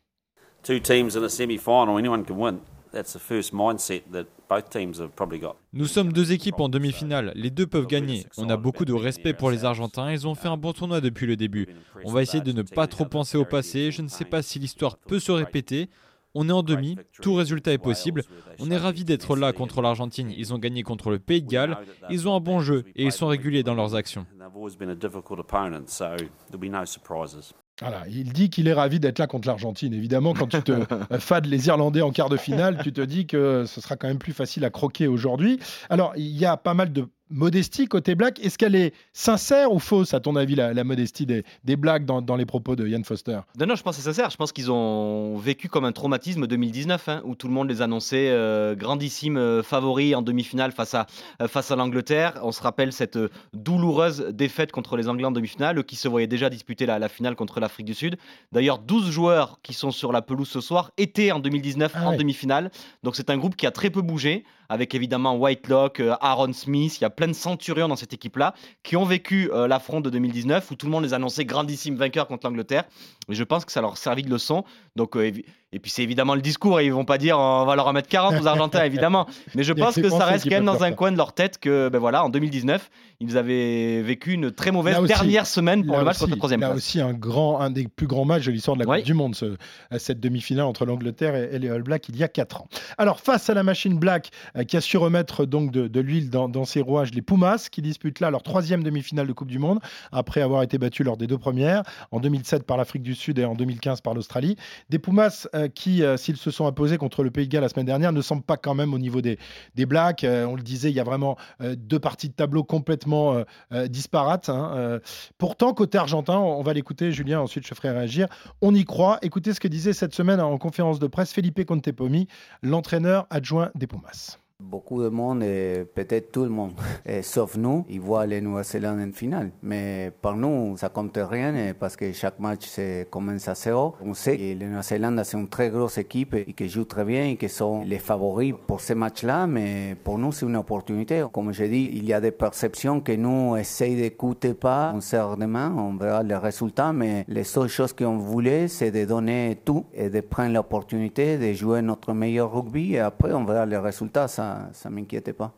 two 0.62 0.79
teams 0.81 1.14
in 1.17 1.23
a 1.23 1.29
semi-final, 1.29 1.99
anyone 1.99 2.25
can 2.25 2.35
win. 2.37 2.58
That's 2.93 3.12
the 3.12 3.19
first 3.19 3.52
mindset 3.52 4.05
that 4.12 4.26
both 4.49 4.70
teams 4.70 5.00
have 5.00 5.11
probably 5.17 5.41
got. 5.41 5.56
Nous 5.73 5.87
sommes 5.87 6.12
deux 6.12 6.32
équipes 6.32 6.61
en 6.61 6.69
demi-finale, 6.69 7.32
les 7.35 7.50
deux 7.50 7.67
peuvent 7.67 7.88
gagner. 7.88 8.25
On 8.38 8.49
a 8.49 8.56
beaucoup 8.56 8.85
de 8.85 8.93
respect 8.93 9.35
pour 9.35 9.50
les 9.50 9.64
Argentins, 9.64 10.12
ils 10.12 10.26
ont 10.29 10.35
fait 10.37 10.49
un 10.49 10.56
bon 10.56 10.73
tournoi 10.73 11.00
depuis 11.00 11.26
le 11.26 11.37
début. 11.37 11.67
On 12.05 12.12
va 12.12 12.23
essayer 12.23 12.43
de 12.43 12.52
ne 12.52 12.62
pas 12.62 12.87
trop 12.87 13.05
penser 13.05 13.37
au 13.37 13.44
passé, 13.44 13.91
je 13.91 14.00
ne 14.00 14.08
sais 14.08 14.25
pas 14.25 14.43
si 14.43 14.58
l'histoire 14.61 14.96
peut 14.96 15.19
se 15.19 15.32
répéter. 15.32 15.91
On 16.35 16.49
est 16.49 16.53
en 16.53 16.63
demi, 16.63 16.97
tout 17.23 17.35
résultat 17.35 17.73
est 17.73 17.79
possible. 17.79 18.23
On 18.59 18.71
est 18.71 18.77
ravis 18.77 19.05
d'être 19.05 19.37
là 19.37 19.53
contre 19.53 19.83
l'Argentine. 19.83 20.33
Ils 20.37 20.53
ont 20.53 20.59
gagné 20.59 20.83
contre 20.83 21.11
le 21.11 21.19
Pays 21.19 21.43
de 21.43 21.49
Galles. 21.49 21.77
Ils 22.11 22.29
ont 22.29 22.35
un 22.35 22.41
bon 22.41 22.61
jeu 22.61 22.85
et 22.97 23.05
ils 23.05 23.13
sont 23.13 23.29
réguliers 23.29 23.63
dans 23.63 23.75
leurs 23.75 23.95
actions. 23.95 24.27
And 24.35 24.39
they've 24.39 24.57
always 24.57 24.77
been 24.77 24.91
a 24.91 24.95
difficult 24.95 25.39
opponent, 25.39 25.89
so 25.89 26.17
there'll 26.51 26.59
be 26.59 26.71
no 26.71 26.85
surprises. 26.85 27.55
Voilà, 27.81 28.05
il 28.09 28.33
dit 28.33 28.51
qu'il 28.51 28.69
est 28.69 28.73
ravi 28.73 29.01
d'être 29.01 29.19
là 29.19 29.27
contre 29.27 29.49
l'Argentine. 29.49 29.93
Évidemment, 29.95 30.33
quand 30.33 30.47
tu 30.47 30.63
te 30.63 30.73
fades 31.19 31.47
les 31.47 31.67
Irlandais 31.67 32.03
en 32.03 32.13
quart 32.13 32.29
de 32.29 32.37
finale, 32.37 32.79
tu 32.83 32.93
te 32.93 33.01
dis 33.01 33.27
que 33.27 33.65
ce 33.67 33.81
sera 33.81 33.97
quand 33.97 34.07
même 34.07 34.19
plus 34.19 34.33
facile 34.33 34.65
à 34.65 34.71
croquer 34.71 35.09
aujourd'hui. 35.09 35.59
Alors, 35.91 36.13
il 36.17 36.37
y 36.37 36.47
a 36.47 36.57
pas 36.57 36.75
mal 36.75 36.93
de 36.93 37.09
modestie 37.31 37.87
côté 37.87 38.15
Black. 38.15 38.38
Est-ce 38.41 38.59
qu'elle 38.59 38.75
est 38.75 38.93
sincère 39.12 39.73
ou 39.73 39.79
fausse, 39.79 40.15
à 40.15 40.21
ton 40.21 40.37
avis, 40.37 40.55
la, 40.55 40.73
la 40.75 40.85
modestie 40.85 41.26
des, 41.26 41.44
des 41.65 41.76
Blacks 41.76 42.05
dans, 42.05 42.23
dans 42.23 42.37
les 42.37 42.47
propos 42.47 42.76
de 42.76 42.87
Yann 42.87 43.05
Foster? 43.05 43.41
Non, 43.59 43.67
non, 43.67 43.75
je 43.75 43.82
pense 43.82 43.97
que 43.97 44.03
c'est 44.03 44.09
sincère. 44.11 44.31
Je 44.31 44.37
pense 44.37 44.53
qu'ils 44.53 44.71
ont 44.71 45.37
vécu 45.37 45.69
comme 45.69 45.85
un 45.85 45.93
traumatisme 45.93 46.47
2019, 46.47 47.09
hein, 47.09 47.23
où 47.25 47.35
tout 47.35 47.49
le 47.49 47.55
monde 47.55 47.69
les 47.69 47.82
annonçait 47.82 48.29
euh, 48.31 48.75
grandissimes 48.75 49.37
euh, 49.37 49.62
favoris 49.62 50.15
en 50.15 50.23
demi-finale 50.23 50.73
face 50.73 50.94
à, 50.94 51.06
euh, 51.43 51.49
face 51.49 51.71
à 51.71 51.76
l'Angleterre. 51.76 52.35
On 52.43 52.53
se 52.53 52.62
rappelle 52.62 52.93
cette 52.93 53.17
euh, 53.17 53.31
douloureuse 53.53 54.29
défaite 54.32 54.73
contre 54.73 54.97
les 54.97 55.09
Anglais 55.09 55.25
en 55.27 55.32
demi-finale, 55.32 55.82
qui 55.85 55.97
se 55.97 56.09
voyaient 56.09 56.27
déjà 56.27 56.50
disputer 56.50 56.87
la, 56.87 56.99
la 56.99 57.09
finale 57.09 57.37
contre 57.37 57.61
l'Afrique 57.61 57.87
du 57.87 57.94
Sud. 57.94 58.17
D'ailleurs, 58.53 58.79
12 58.79 59.11
joueurs 59.11 59.59
qui 59.62 59.73
sont 59.73 59.91
sur 59.91 60.12
la 60.12 60.23
pelouse 60.23 60.49
ce 60.49 60.61
soir 60.61 60.91
étaient 60.99 61.32
en 61.32 61.41
2019 61.41 61.93
Ah 61.94 62.06
en 62.06 62.11
ouais. 62.11 62.17
demi-finale. 62.17 62.70
Donc 63.03 63.17
c'est 63.17 63.31
un 63.31 63.38
groupe 63.38 63.56
qui 63.56 63.67
a 63.67 63.70
très 63.70 63.91
peu 63.91 64.03
bougé, 64.03 64.44
avec 64.69 64.95
évidemment 64.95 65.37
Whitelock, 65.37 66.01
euh, 66.01 66.15
Aaron 66.21 66.53
Smith. 66.53 66.99
Il 66.99 67.03
y 67.03 67.05
a 67.05 67.11
plein 67.11 67.29
de 67.29 67.33
centurions 67.33 67.89
dans 67.89 67.97
cette 67.97 68.13
équipe-là 68.13 68.55
qui 68.83 68.97
ont 68.97 69.05
vécu 69.05 69.51
euh, 69.53 69.67
l'affront 69.67 70.01
de 70.01 70.11
2019 70.11 70.71
où 70.71 70.75
tout 70.75 70.87
le 70.87 70.93
monde 70.93 71.05
les 71.05 71.15
annonçait 71.15 71.45
grandissimes 71.45 71.97
vainqueurs 71.97 72.27
contre 72.27 72.47
l'Angleterre. 72.47 72.85
Et 73.29 73.35
je 73.35 73.45
pense 73.45 73.65
que 73.65 73.73
ça 73.73 73.81
leur 73.81 73.93
a 73.93 73.97
servi 73.97 74.23
de 74.23 74.31
leçon. 74.31 74.65
Donc, 74.97 75.17
euh, 75.17 75.33
et 75.75 75.79
puis 75.81 75.91
c'est 75.91 76.03
évidemment 76.03 76.35
le 76.35 76.41
discours. 76.41 76.81
Et 76.81 76.87
ils 76.87 76.93
vont 76.93 77.05
pas 77.05 77.19
dire 77.19 77.38
on 77.38 77.65
va 77.67 77.76
leur 77.76 77.87
en 77.87 77.93
mettre 77.93 78.09
40 78.09 78.41
aux 78.41 78.47
Argentins, 78.47 78.85
évidemment. 78.85 79.26
Mais 79.55 79.62
je 79.65 79.73
pense 79.73 79.94
que 79.97 80.09
ça 80.09 80.25
reste 80.25 80.44
quand 80.44 80.50
même 80.56 80.65
dans 80.65 80.82
un 80.85 80.93
coin 80.93 81.12
de 81.12 81.17
leur 81.17 81.32
tête 81.32 81.59
que, 81.59 81.88
ben 81.88 81.99
voilà, 81.99 82.25
en 82.25 82.29
2019, 82.29 82.91
ils 83.21 83.37
avaient 83.38 84.03
vécu 84.03 84.32
une 84.32 84.50
très 84.50 84.71
mauvaise 84.71 84.94
Là 84.94 85.00
aussi- 85.03 85.09
dernière 85.12 85.47
semaine 85.47 85.85
pour 85.85 85.94
Là 85.94 86.00
le 86.00 86.05
match 86.06 86.17
aussi- 86.17 86.21
contre 86.25 86.31
la 86.32 86.37
troisième 86.37 86.61
là 86.61 86.67
place. 86.69 86.79
aussi, 86.79 87.00
un, 87.00 87.12
grand, 87.12 87.61
un 87.61 87.71
des 87.71 87.87
plus 87.88 88.06
grands 88.06 88.25
matchs 88.25 88.47
de 88.47 88.50
l'histoire 88.53 88.76
de 88.76 88.85
la 88.85 88.97
Coupe 88.97 89.05
du 89.05 89.15
Monde, 89.15 89.35
ce- 89.35 89.56
cette 89.99 90.21
demi-finale 90.21 90.65
entre 90.67 90.85
l'Angleterre 90.85 91.35
et, 91.37 91.50
et 91.55 91.59
les 91.59 91.69
All 91.71 91.82
Blacks 91.82 92.09
il 92.09 92.17
y 92.17 92.23
a 92.25 92.29
4 92.29 92.62
ans. 92.62 92.69
Alors, 92.99 93.20
face 93.20 93.49
à 93.50 93.55
la 93.55 93.62
machine 93.62 93.99
Black, 93.99 94.31
euh, 94.56 94.65
qui 94.65 94.77
a 94.77 94.81
su 94.81 94.97
remettre 94.97 95.44
donc 95.47 95.70
de, 95.70 95.88
de 95.88 96.00
l'huile 96.00 96.31
dans, 96.31 96.49
dans 96.49 96.65
ses 96.65 96.81
rouages, 96.81 97.12
les 97.15 97.23
Pumas, 97.23 97.69
qui 97.70 97.82
disputent 97.82 98.20
là 98.20 98.31
leur 98.31 98.43
troisième 98.43 98.82
demi-finale 98.82 99.27
de 99.27 99.32
Coupe 99.32 99.49
du 99.49 99.59
Monde, 99.59 99.79
après 100.12 100.41
avoir 100.43 100.62
été 100.62 100.79
battus 100.79 101.05
lors 101.06 101.17
des 101.17 101.27
deux 101.27 101.38
premières, 101.38 101.82
en 102.11 102.20
2007 102.20 102.65
par 102.65 102.77
l'Afrique 102.77 103.03
du 103.03 103.15
Sud 103.15 103.38
et 103.38 103.44
en 103.44 103.55
2015 103.55 104.00
par 104.00 104.15
l'Australie. 104.15 104.56
Des 104.91 104.99
Pumas 104.99 105.47
euh, 105.55 105.64
qui, 105.69 106.03
euh, 106.03 106.17
s'ils 106.17 106.37
se 106.37 106.51
sont 106.51 106.67
imposés 106.67 106.99
contre 106.99 107.23
le 107.23 107.31
Pays 107.31 107.47
de 107.47 107.53
Galles 107.53 107.63
la 107.63 107.69
semaine 107.69 107.87
dernière, 107.87 108.13
ne 108.13 108.21
semblent 108.23 108.43
pas 108.43 108.57
quand 108.57 108.75
même 108.75 108.95
au 108.95 108.99
niveau 108.99 109.21
des, 109.21 109.39
des 109.75 109.87
Blacks. 109.87 110.25
Euh, 110.25 110.45
on 110.45 110.55
le 110.55 110.63
disait, 110.63 110.91
il 110.91 110.95
y 110.95 111.01
a 111.01 111.05
vraiment 111.05 111.37
euh, 111.61 111.75
deux 111.77 111.99
parties 111.99 112.29
de 112.29 112.35
tableau 112.35 112.65
complètement 112.65 113.35
euh, 113.35 113.45
euh, 113.73 113.87
disparates. 113.89 114.49
hein. 114.49 114.73
Euh, 114.75 115.01
pourtant, 115.39 115.75
côté 115.75 115.99
argentin, 115.99 116.39
on 116.39 116.63
va 116.63 116.73
l'écouter, 116.73 117.13
Julien, 117.13 117.41
ensuite 117.41 117.67
je 117.67 117.75
ferai 117.75 117.91
réagir. 117.91 118.29
On 118.61 118.75
y 118.75 118.85
croit. 118.85 119.19
Écoutez 119.23 119.53
ce 119.53 119.61
que 119.61 119.69
disait 119.69 119.93
cette 119.93 120.15
semaine 120.15 120.41
en 120.41 120.59
conférence 120.59 120.99
de 120.99 121.07
presse 121.07 121.33
Felipe 121.33 121.65
Contepomi, 121.65 122.29
l'entraîneur 122.63 123.27
adjoint 123.31 123.71
des 123.75 123.87
Pumas. 123.87 124.39
Beaucoup 124.61 125.03
de 125.03 125.09
monde, 125.09 125.43
et 125.43 125.85
peut-être 125.97 126.31
tout 126.31 126.45
le 126.45 126.49
monde, 126.49 126.75
sauf 127.23 127.56
nous, 127.56 127.85
ils 127.89 128.01
voient 128.01 128.25
les 128.25 128.41
Nouvelle-Zélande 128.41 129.01
en 129.01 129.12
finale. 129.12 129.51
Mais 129.65 130.12
pour 130.23 130.35
nous, 130.35 130.77
ça 130.77 130.89
compte 130.91 131.19
rien 131.21 131.75
parce 131.77 131.97
que 131.97 132.12
chaque 132.12 132.39
match 132.39 132.79
commence 133.11 133.49
à 133.49 133.56
zéro. 133.56 133.97
On 134.01 134.15
sait 134.15 134.37
que 134.37 134.43
les 134.43 134.55
Nouvelle-Zélande 134.55 135.21
c'est 135.25 135.37
une 135.37 135.49
très 135.49 135.71
grosse 135.71 135.99
équipe 135.99 136.35
et 136.35 136.53
qui 136.53 136.69
joue 136.69 136.85
très 136.85 137.05
bien 137.05 137.25
et 137.25 137.37
qui 137.37 137.49
sont 137.49 137.83
les 137.85 137.99
favoris 137.99 138.55
pour 138.69 138.81
ces 138.81 138.95
matchs-là. 138.95 139.49
Mais 139.49 139.97
pour 140.05 140.19
nous, 140.19 140.31
c'est 140.31 140.47
une 140.47 140.55
opportunité. 140.55 141.25
Comme 141.33 141.53
je 141.53 141.65
dis, 141.65 141.91
il 141.93 142.05
y 142.05 142.12
a 142.12 142.21
des 142.21 142.31
perceptions 142.31 143.01
que 143.01 143.11
nous 143.11 143.56
essayons 143.56 143.97
d'écouter 143.97 144.55
pas. 144.55 144.93
On 144.95 145.01
serre 145.01 145.37
demain, 145.37 145.75
on 145.77 145.97
verra 145.97 146.23
les 146.23 146.37
résultats. 146.37 146.93
Mais 146.93 147.25
les 147.27 147.43
seules 147.43 147.69
choses 147.69 147.93
qu'on 147.93 148.19
voulait, 148.19 148.69
c'est 148.69 148.93
de 148.93 149.05
donner 149.05 149.59
tout 149.65 149.87
et 149.93 150.11
de 150.11 150.21
prendre 150.21 150.55
l'opportunité 150.55 151.39
de 151.39 151.53
jouer 151.55 151.83
notre 151.83 152.12
meilleur 152.12 152.55
rugby. 152.55 152.95
Et 152.95 153.01
après, 153.01 153.33
on 153.33 153.45
verra 153.45 153.67
les 153.67 153.79
résultats. 153.79 154.29
Ça 154.73 154.91
m'inquiète 154.91 155.32
pas. 155.32 155.55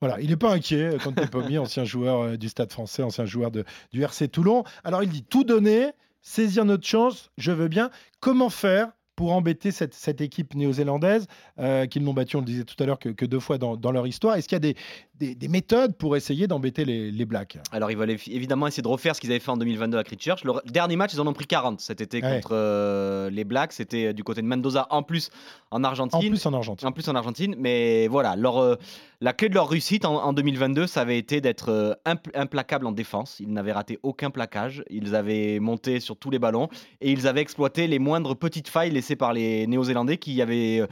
Voilà, 0.00 0.20
il 0.20 0.28
n'est 0.28 0.36
pas 0.36 0.52
inquiet, 0.52 0.98
Contepomi, 1.02 1.58
ancien 1.58 1.84
joueur 1.84 2.20
euh, 2.20 2.36
du 2.36 2.48
Stade 2.48 2.70
français, 2.70 3.02
ancien 3.02 3.24
joueur 3.24 3.50
du 3.50 4.02
RC 4.02 4.28
Toulon. 4.28 4.64
Alors 4.84 5.02
il 5.02 5.08
dit 5.08 5.22
tout 5.22 5.44
donner, 5.44 5.92
saisir 6.20 6.64
notre 6.64 6.86
chance, 6.86 7.30
je 7.38 7.52
veux 7.52 7.68
bien. 7.68 7.90
Comment 8.20 8.50
faire 8.50 8.92
pour 9.16 9.32
embêter 9.32 9.70
cette, 9.70 10.20
équipe 10.20 10.54
néo-zélandaise, 10.54 11.26
euh, 11.58 11.86
qu'ils 11.86 12.04
n'ont 12.04 12.12
battu, 12.12 12.36
on 12.36 12.40
le 12.40 12.44
disait 12.44 12.64
tout 12.64 12.80
à 12.82 12.86
l'heure, 12.86 12.98
que, 12.98 13.08
que 13.08 13.24
deux 13.24 13.40
fois 13.40 13.56
dans, 13.56 13.74
dans 13.74 13.90
leur 13.90 14.06
histoire? 14.06 14.36
Est-ce 14.36 14.46
qu'il 14.46 14.56
y 14.56 14.56
a 14.56 14.60
des, 14.60 14.76
des- 15.18 15.34
des 15.34 15.48
méthodes 15.48 15.96
pour 15.96 16.16
essayer 16.16 16.46
d'embêter 16.46 16.84
les, 16.84 17.10
les 17.10 17.24
Blacks 17.24 17.58
Alors, 17.72 17.90
ils 17.90 17.96
veulent 17.96 18.10
évi- 18.10 18.32
évidemment 18.32 18.66
essayer 18.66 18.82
de 18.82 18.88
refaire 18.88 19.14
ce 19.16 19.20
qu'ils 19.20 19.30
avaient 19.30 19.40
fait 19.40 19.50
en 19.50 19.56
2022 19.56 19.98
à 19.98 20.04
Christchurch. 20.04 20.44
Le 20.44 20.52
dernier 20.70 20.96
match, 20.96 21.12
ils 21.14 21.20
en 21.20 21.26
ont 21.26 21.32
pris 21.32 21.46
40 21.46 21.80
cet 21.80 22.00
été 22.00 22.22
Ouais. 22.22 22.36
contre 22.36 22.50
euh, 22.52 23.30
les 23.30 23.44
Blacks. 23.44 23.72
C'était 23.72 24.06
euh, 24.06 24.12
du 24.12 24.24
côté 24.24 24.42
de 24.42 24.46
Mendoza, 24.46 24.86
en 24.90 25.02
plus 25.02 25.30
en 25.70 25.84
Argentine. 25.84 26.18
En 26.18 26.30
plus 26.30 26.46
en 26.46 26.52
Argentine. 26.54 26.88
En 26.88 26.92
plus 26.92 27.08
en 27.08 27.14
Argentine, 27.14 27.54
mais 27.58 28.08
voilà, 28.08 28.36
leur, 28.36 28.58
euh, 28.58 28.76
la 29.20 29.32
clé 29.32 29.48
de 29.48 29.54
leur 29.54 29.68
réussite 29.68 30.04
en, 30.04 30.22
en 30.22 30.32
2022, 30.32 30.86
ça 30.86 31.00
avait 31.00 31.18
été 31.18 31.40
d'être 31.40 31.70
euh, 31.70 31.94
impl- 32.04 32.30
implacable 32.34 32.86
en 32.86 32.92
défense. 32.92 33.38
Ils 33.40 33.52
n'avaient 33.52 33.72
raté 33.72 33.98
aucun 34.02 34.30
plaquage, 34.30 34.84
ils 34.90 35.14
avaient 35.14 35.58
monté 35.60 36.00
sur 36.00 36.16
tous 36.16 36.30
les 36.30 36.38
ballons 36.38 36.68
et 37.00 37.10
ils 37.12 37.26
avaient 37.26 37.40
exploité 37.40 37.86
les 37.86 37.98
moindres 37.98 38.36
petites 38.36 38.68
failles 38.68 38.90
laissées 38.90 39.16
par 39.16 39.32
les 39.32 39.66
Néo-Zélandais 39.66 40.18
qui 40.18 40.40
avaient 40.42 40.82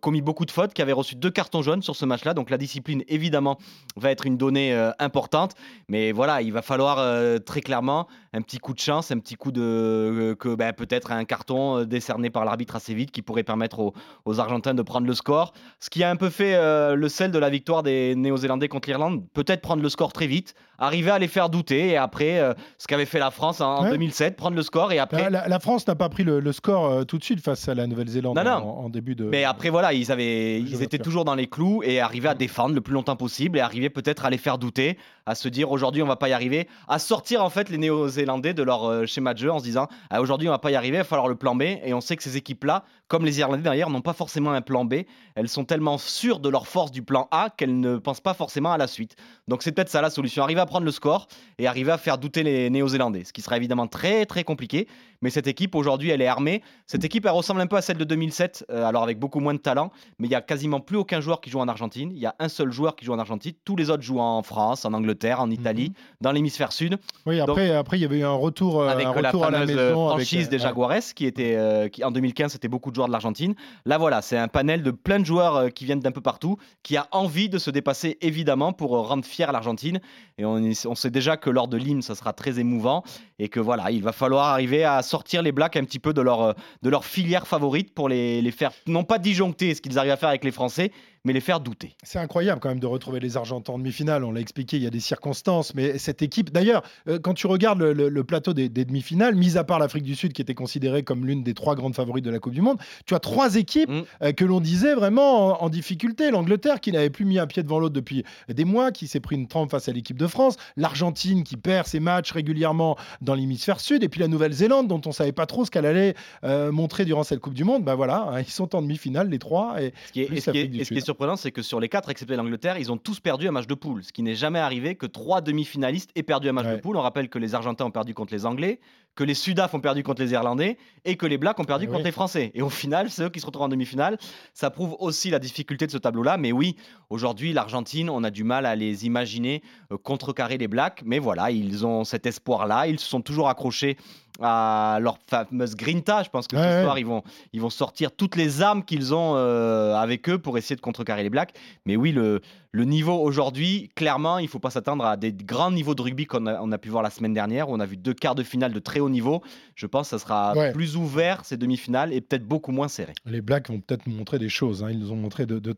commis 0.00 0.22
beaucoup 0.22 0.44
de 0.44 0.50
fautes, 0.50 0.72
qui 0.74 0.82
avaient 0.82 0.92
reçu 0.92 1.14
deux 1.16 1.30
cartons 1.30 1.62
jaunes 1.62 1.82
sur 1.82 1.96
ce 1.96 2.04
match-là. 2.04 2.34
Donc 2.34 2.50
la 2.50 2.58
discipline, 2.58 3.02
évidemment, 3.08 3.58
va 3.96 4.10
être 4.10 4.26
une 4.26 4.36
donnée 4.36 4.74
euh, 4.74 4.90
importante, 4.98 5.54
mais 5.88 6.12
voilà, 6.12 6.42
il 6.42 6.52
va 6.52 6.62
falloir 6.62 6.98
euh, 6.98 7.38
très 7.38 7.60
clairement 7.60 8.06
un 8.32 8.40
petit 8.40 8.58
coup 8.58 8.72
de 8.72 8.78
chance, 8.78 9.10
un 9.10 9.18
petit 9.18 9.34
coup 9.34 9.52
de 9.52 9.60
euh, 9.62 10.34
que 10.34 10.54
ben, 10.54 10.72
peut-être 10.72 11.12
un 11.12 11.24
carton 11.24 11.84
décerné 11.84 12.30
par 12.30 12.44
l'arbitre 12.44 12.76
assez 12.76 12.94
vite 12.94 13.10
qui 13.10 13.22
pourrait 13.22 13.42
permettre 13.42 13.92
aux, 14.24 14.40
Argentins 14.40 14.74
de 14.74 14.82
prendre 14.82 15.06
le 15.06 15.14
score. 15.14 15.52
Ce 15.78 15.90
qui 15.90 16.02
a 16.02 16.10
un 16.10 16.16
peu 16.16 16.30
fait 16.30 16.56
le 16.96 17.08
sel 17.08 17.30
de 17.30 17.38
la 17.38 17.50
victoire 17.50 17.82
des 17.82 18.14
Néo-Zélandais 18.16 18.68
contre 18.68 18.88
l'Irlande, 18.88 19.24
peut-être 19.34 19.60
prendre 19.60 19.82
le 19.82 19.88
score 19.90 20.12
très 20.12 20.26
vite, 20.26 20.54
arriver 20.82 21.10
à 21.10 21.18
les 21.18 21.28
faire 21.28 21.48
douter 21.48 21.88
et 21.90 21.96
après 21.96 22.38
euh, 22.38 22.52
ce 22.78 22.86
qu'avait 22.86 23.06
fait 23.06 23.18
la 23.18 23.30
France 23.30 23.60
en, 23.60 23.76
en 23.78 23.82
Ouais. 23.84 23.90
2007, 23.92 24.36
prendre 24.36 24.56
le 24.56 24.62
score 24.62 24.92
et 24.92 24.98
après. 24.98 25.30
La, 25.30 25.58
France 25.60 25.86
n'a 25.86 25.94
pas 25.94 26.08
pris 26.08 26.24
le, 26.24 26.40
le 26.40 26.52
score 26.52 26.86
euh, 26.86 27.04
tout 27.04 27.18
de 27.18 27.24
suite 27.24 27.40
face 27.40 27.68
à 27.68 27.74
la 27.74 27.86
Nouvelle-Zélande. 27.86 28.38
En, 28.38 28.42
en 28.44 28.88
début 28.88 29.14
de. 29.14 29.24
Mais 29.24 29.44
après, 29.44 29.70
voilà, 29.70 29.92
ils, 29.92 30.10
avaient, 30.12 30.60
ils 30.60 30.82
étaient 30.82 30.98
toujours 30.98 31.24
dans 31.24 31.34
les 31.34 31.46
clous 31.46 31.82
et 31.84 32.00
arrivaient 32.00 32.28
à 32.30 32.34
défendre 32.34 32.74
le 32.74 32.80
plus 32.80 32.94
longtemps 32.94 33.16
possible 33.16 33.58
et 33.58 33.60
arrivaient 33.60 33.90
peut-être 33.90 34.24
à 34.24 34.30
les 34.30 34.38
faire 34.38 34.58
douter, 34.58 34.98
à 35.26 35.34
se 35.34 35.48
dire 35.48 35.70
aujourd'hui 35.70 36.02
on 36.02 36.06
va 36.06 36.16
pas 36.16 36.28
y 36.28 36.32
arriver, 36.32 36.68
à 36.88 36.98
sortir 36.98 37.44
en 37.44 37.50
fait 37.50 37.68
les 37.70 37.78
Néo-Zélandais 37.78 38.54
de 38.54 38.62
leur 38.62 38.84
euh, 38.84 39.06
schéma 39.06 39.34
de 39.34 39.38
jeu 39.38 39.50
en 39.52 39.58
se 39.58 39.64
disant 39.64 39.86
ah, 40.10 40.20
aujourd'hui 40.20 40.48
on 40.48 40.52
va 40.52 40.58
pas 40.58 40.70
y 40.70 40.74
arriver, 40.74 40.96
il 40.96 41.00
va 41.00 41.04
falloir 41.04 41.28
le 41.28 41.36
plan 41.36 41.54
B. 41.54 41.62
Et 41.62 41.94
on 41.94 42.00
sait 42.00 42.16
que 42.16 42.22
ces 42.22 42.36
équipes-là, 42.36 42.84
comme 43.08 43.24
les 43.24 43.38
Irlandais 43.38 43.62
d'ailleurs, 43.62 43.90
n'ont 43.90 44.00
pas 44.00 44.12
forcément 44.14 44.52
un 44.52 44.60
plan 44.62 44.84
B. 44.84 44.94
Elles 45.34 45.48
sont 45.48 45.64
tellement 45.64 45.98
sûres 45.98 46.40
de 46.40 46.48
leur 46.48 46.66
force 46.66 46.90
du 46.90 47.02
plan 47.02 47.28
A 47.30 47.50
qu'elles 47.56 47.78
ne 47.78 47.96
pensent 47.98 48.20
pas 48.20 48.34
forcément 48.34 48.72
à 48.72 48.78
la 48.78 48.86
suite. 48.86 49.16
Donc 49.48 49.62
c'est 49.62 49.72
peut-être 49.72 49.88
ça 49.88 50.00
la 50.02 50.10
solution. 50.10 50.42
Arriver 50.42 50.60
à 50.60 50.66
prendre 50.72 50.86
le 50.86 50.90
score 50.90 51.26
et 51.58 51.66
arriver 51.66 51.92
à 51.92 51.98
faire 51.98 52.16
douter 52.16 52.42
les 52.42 52.70
Néo-Zélandais, 52.70 53.24
ce 53.24 53.32
qui 53.34 53.42
sera 53.42 53.58
évidemment 53.58 53.86
très 53.86 54.24
très 54.24 54.42
compliqué. 54.42 54.88
Mais 55.20 55.30
cette 55.30 55.46
équipe 55.46 55.74
aujourd'hui, 55.74 56.10
elle 56.10 56.20
est 56.20 56.26
armée. 56.26 56.62
Cette 56.86 57.04
équipe, 57.04 57.26
elle 57.26 57.32
ressemble 57.32 57.60
un 57.60 57.66
peu 57.66 57.76
à 57.76 57.82
celle 57.82 57.98
de 57.98 58.04
2007, 58.04 58.66
euh, 58.70 58.84
alors 58.84 59.04
avec 59.04 59.18
beaucoup 59.18 59.38
moins 59.38 59.54
de 59.54 59.58
talent, 59.58 59.92
mais 60.18 60.26
il 60.26 60.30
y 60.30 60.34
a 60.34 60.40
quasiment 60.40 60.80
plus 60.80 60.96
aucun 60.96 61.20
joueur 61.20 61.40
qui 61.40 61.48
joue 61.48 61.60
en 61.60 61.68
Argentine. 61.68 62.10
Il 62.12 62.18
y 62.18 62.26
a 62.26 62.34
un 62.40 62.48
seul 62.48 62.72
joueur 62.72 62.96
qui 62.96 63.04
joue 63.04 63.12
en 63.12 63.18
Argentine. 63.18 63.52
Tous 63.64 63.76
les 63.76 63.90
autres 63.90 64.02
jouent 64.02 64.18
en 64.18 64.42
France, 64.42 64.84
en 64.84 64.92
Angleterre, 64.94 65.40
en 65.40 65.50
Italie, 65.50 65.90
mhm. 65.90 65.94
dans 66.22 66.32
l'hémisphère 66.32 66.72
sud. 66.72 66.98
Oui, 67.26 67.38
après, 67.38 67.70
après, 67.70 67.98
il 67.98 68.02
y 68.02 68.04
avait 68.04 68.18
eu 68.18 68.24
un 68.24 68.32
retour, 68.32 68.82
avec 68.82 69.06
un 69.06 69.10
retour 69.10 69.42
la 69.42 69.48
à 69.48 69.50
la 69.50 69.66
maison 69.66 70.08
franchise 70.08 70.46
avec, 70.46 70.50
des 70.50 70.58
Jaguares, 70.58 71.14
qui 71.14 71.26
était, 71.26 71.88
qui 71.92 72.02
en 72.02 72.10
2015, 72.10 72.50
c'était 72.50 72.68
beaucoup 72.68 72.90
de 72.90 72.96
joueurs 72.96 73.06
de 73.08 73.12
l'Argentine. 73.12 73.54
Là, 73.84 73.98
voilà, 73.98 74.22
c'est 74.22 74.38
un 74.38 74.48
panel 74.48 74.82
de 74.82 74.90
plein 74.90 75.20
de 75.20 75.26
joueurs 75.26 75.72
qui 75.72 75.84
viennent 75.84 76.00
d'un 76.00 76.10
peu 76.10 76.20
partout, 76.20 76.56
qui 76.82 76.96
a 76.96 77.06
envie 77.12 77.48
de 77.48 77.58
se 77.58 77.70
dépasser 77.70 78.18
évidemment 78.22 78.72
pour 78.72 78.90
rendre 79.06 79.24
fier 79.24 79.52
l'Argentine. 79.52 80.00
Et 80.38 80.44
on, 80.44 80.61
on, 80.86 80.94
sait 80.94 81.10
déjà 81.10 81.36
que 81.36 81.50
lors 81.50 81.68
de 81.68 81.76
l'hymne, 81.76 82.02
ça 82.02 82.14
sera 82.14 82.32
très 82.32 82.58
émouvant 82.58 83.02
et 83.38 83.48
que 83.48 83.60
voilà, 83.60 83.90
il 83.90 84.02
va 84.02 84.12
falloir 84.12 84.48
arriver 84.48 84.84
à 84.84 85.02
sortir 85.02 85.42
les 85.42 85.52
Blacks 85.52 85.76
un 85.76 85.84
petit 85.84 85.98
peu 85.98 86.12
de 86.12 86.20
leur, 86.20 86.54
de 86.82 86.90
leur 86.90 87.04
filière 87.04 87.46
favorite 87.46 87.94
pour 87.94 88.08
les, 88.08 88.42
les 88.42 88.50
faire, 88.50 88.72
non 88.86 89.04
pas 89.04 89.18
disjoncter 89.18 89.74
ce 89.74 89.80
qu'ils 89.80 89.98
arrivent 89.98 90.12
à 90.12 90.16
faire 90.16 90.28
avec 90.28 90.44
les 90.44 90.52
Français, 90.52 90.92
mais 91.24 91.32
les 91.32 91.40
faire 91.40 91.60
douter. 91.60 91.94
C'est 92.02 92.18
incroyable 92.18 92.60
quand 92.60 92.68
même 92.68 92.80
de 92.80 92.86
retrouver 92.86 93.20
les 93.20 93.36
Argentins 93.36 93.74
en 93.74 93.78
demi-finale. 93.78 94.24
On 94.24 94.32
l'a 94.32 94.40
expliqué, 94.40 94.76
il 94.76 94.82
y 94.82 94.86
a 94.86 94.90
des 94.90 95.00
circonstances, 95.00 95.74
mais 95.74 95.98
cette 95.98 96.22
équipe, 96.22 96.52
d'ailleurs, 96.52 96.82
euh, 97.08 97.18
quand 97.18 97.34
tu 97.34 97.46
regardes 97.46 97.80
le, 97.82 98.24
plateau 98.24 98.54
des, 98.54 98.68
demi-finales, 98.68 99.34
mis 99.34 99.56
à 99.56 99.64
part 99.64 99.78
l'Afrique 99.78 100.04
du 100.04 100.14
Sud 100.14 100.32
qui 100.32 100.42
était 100.42 100.54
considérée 100.54 101.02
comme 101.02 101.26
l'une 101.26 101.42
des 101.42 101.54
trois 101.54 101.74
grandes 101.74 101.94
favorites 101.94 102.24
de 102.24 102.30
la 102.30 102.38
Coupe 102.38 102.54
du 102.54 102.60
Monde, 102.60 102.78
tu 103.06 103.14
as 103.14 103.20
trois 103.20 103.56
équipes 103.56 103.90
mm. 103.90 104.02
euh, 104.22 104.32
que 104.32 104.44
l'on 104.44 104.60
disait 104.60 104.94
vraiment 104.94 105.62
en, 105.62 105.68
difficulté. 105.68 106.30
L'Angleterre 106.30 106.80
qui 106.80 106.92
n'avait 106.92 107.10
plus 107.10 107.24
mis 107.24 107.38
un 107.38 107.46
pied 107.46 107.62
devant 107.62 107.78
l'autre 107.78 107.94
depuis 107.94 108.24
des 108.48 108.64
mois, 108.64 108.90
qui 108.90 109.06
s'est 109.06 109.20
pris 109.20 109.36
une 109.36 109.48
trempe 109.48 109.70
face 109.70 109.88
à 109.88 109.92
l'équipe 109.92 110.18
de 110.18 110.26
France, 110.26 110.56
l'Argentine 110.76 111.44
qui 111.44 111.56
perd 111.56 111.86
ses 111.86 112.00
matchs 112.00 112.32
régulièrement 112.32 112.96
dans 113.20 113.34
l'hémisphère 113.34 113.80
sud, 113.80 114.02
et 114.02 114.08
puis 114.08 114.20
la 114.20 114.28
Nouvelle-Zélande 114.28 114.88
dont 114.88 115.00
on 115.06 115.12
savait 115.12 115.32
pas 115.32 115.46
trop 115.46 115.64
ce 115.64 115.70
qu'elle 115.70 115.86
allait 115.86 116.14
euh, 116.44 116.72
montrer 116.72 117.04
durant 117.04 117.22
cette 117.22 117.40
Coupe 117.40 117.54
du 117.54 117.64
Monde. 117.64 117.84
Ben 117.84 117.94
voilà, 117.94 118.28
hein, 118.32 118.40
ils 118.40 118.50
sont 118.50 118.74
en 118.74 118.82
demi-finale 118.82 119.28
les 119.28 119.38
trois. 119.38 119.80
Et 119.80 119.94
ce 120.06 120.12
qui 120.12 120.20
est, 120.20 121.11
surprenant, 121.12 121.36
c'est 121.36 121.52
que 121.52 121.60
sur 121.60 121.78
les 121.78 121.90
quatre, 121.90 122.08
excepté 122.08 122.36
l'Angleterre, 122.36 122.78
ils 122.78 122.90
ont 122.90 122.96
tous 122.96 123.20
perdu 123.20 123.46
un 123.46 123.50
match 123.50 123.66
de 123.66 123.74
poule. 123.74 124.02
Ce 124.02 124.12
qui 124.12 124.22
n'est 124.22 124.34
jamais 124.34 124.58
arrivé 124.58 124.94
que 124.94 125.04
trois 125.04 125.42
demi-finalistes 125.42 126.10
aient 126.14 126.22
perdu 126.22 126.48
un 126.48 126.52
match 126.52 126.66
de 126.66 126.76
poule. 126.76 126.96
On 126.96 127.02
rappelle 127.02 127.28
que 127.28 127.38
les 127.38 127.54
Argentins 127.54 127.84
ont 127.84 127.90
perdu 127.90 128.14
contre 128.14 128.32
les 128.32 128.46
Anglais, 128.46 128.80
que 129.14 129.22
les 129.22 129.34
Sudaf 129.34 129.74
ont 129.74 129.80
perdu 129.80 130.02
contre 130.02 130.22
les 130.22 130.32
Irlandais 130.32 130.78
et 131.04 131.16
que 131.16 131.26
les 131.26 131.36
Blacks 131.36 131.58
ont 131.60 131.64
perdu 131.64 131.84
eh 131.86 131.92
contre 131.92 132.04
les 132.04 132.12
Français. 132.12 132.50
Et 132.54 132.62
au 132.62 132.70
final, 132.70 133.10
c'est 133.10 133.24
eux 133.24 133.28
qui 133.28 133.40
se 133.40 133.46
retrouvent 133.46 133.64
en 133.64 133.68
demi-finale. 133.68 134.16
Ça 134.54 134.70
prouve 134.70 134.96
aussi 135.00 135.28
la 135.28 135.38
difficulté 135.38 135.86
de 135.86 135.90
ce 135.90 135.98
tableau-là. 135.98 136.38
Mais 136.38 136.50
oui, 136.50 136.76
aujourd'hui, 137.10 137.52
l'Argentine, 137.52 138.08
on 138.08 138.24
a 138.24 138.30
du 138.30 138.42
mal 138.42 138.64
à 138.64 138.74
les 138.74 139.04
imaginer 139.04 139.62
euh, 139.92 139.98
contrecarrer 139.98 140.56
les 140.56 140.68
Blacks. 140.68 141.02
Mais 141.04 141.18
voilà, 141.18 141.50
ils 141.50 141.84
ont 141.84 142.04
cet 142.04 142.24
espoir-là. 142.24 142.86
Ils 142.86 142.98
se 142.98 143.06
sont 143.06 143.20
toujours 143.20 143.50
accrochés 143.50 143.98
à 144.40 144.98
leur 145.00 145.18
fameuse 145.26 145.74
grinta. 145.74 146.22
Je 146.22 146.30
pense 146.30 146.46
que 146.46 146.56
ce 146.56 146.82
soir, 146.82 146.98
ils 146.98 147.06
vont, 147.06 147.22
ils 147.52 147.60
vont 147.60 147.70
sortir 147.70 148.12
toutes 148.12 148.36
les 148.36 148.62
armes 148.62 148.84
qu'ils 148.84 149.14
ont 149.14 149.34
euh, 149.36 149.94
avec 149.94 150.28
eux 150.28 150.38
pour 150.38 150.58
essayer 150.58 150.76
de 150.76 150.80
contrecarrer 150.80 151.22
les 151.22 151.30
Blacks. 151.30 151.54
Mais 151.86 151.96
oui, 151.96 152.12
le, 152.12 152.40
le 152.70 152.84
niveau 152.84 153.14
aujourd'hui, 153.14 153.90
clairement, 153.94 154.38
il 154.38 154.44
ne 154.44 154.48
faut 154.48 154.58
pas 154.58 154.70
s'attendre 154.70 155.04
à 155.04 155.16
des 155.16 155.32
grands 155.32 155.70
niveaux 155.70 155.94
de 155.94 156.02
rugby 156.02 156.26
qu'on 156.26 156.46
a, 156.46 156.60
on 156.60 156.72
a, 156.72 156.78
pu 156.78 156.88
voir 156.88 157.02
la 157.02 157.10
semaine 157.10 157.34
dernière. 157.34 157.68
Où 157.68 157.74
on 157.74 157.80
a 157.80 157.86
vu 157.86 157.96
deux 157.96 158.14
quarts 158.14 158.34
de 158.34 158.42
finale 158.42 158.72
de 158.72 158.78
très 158.80 159.00
haut 159.00 159.10
niveau. 159.10 159.42
Je 159.74 159.86
pense 159.86 160.10
que 160.10 160.18
ça 160.18 160.24
sera 160.24 160.54
plus 160.72 160.96
ouvert 160.96 161.44
ces 161.44 161.56
demi-finales 161.56 162.12
et 162.12 162.20
peut-être 162.20 162.46
beaucoup 162.46 162.72
moins 162.72 162.88
serré. 162.88 163.12
Les 163.26 163.40
Blacks 163.40 163.68
vont 163.68 163.80
peut-être 163.80 164.06
montrer 164.06 164.38
des 164.38 164.48
choses. 164.48 164.82
Hein. 164.82 164.90
Ils 164.90 164.98
nous 164.98 165.12
ont 165.12 165.16
montré 165.16 165.46
de, 165.46 165.58
de 165.58 165.74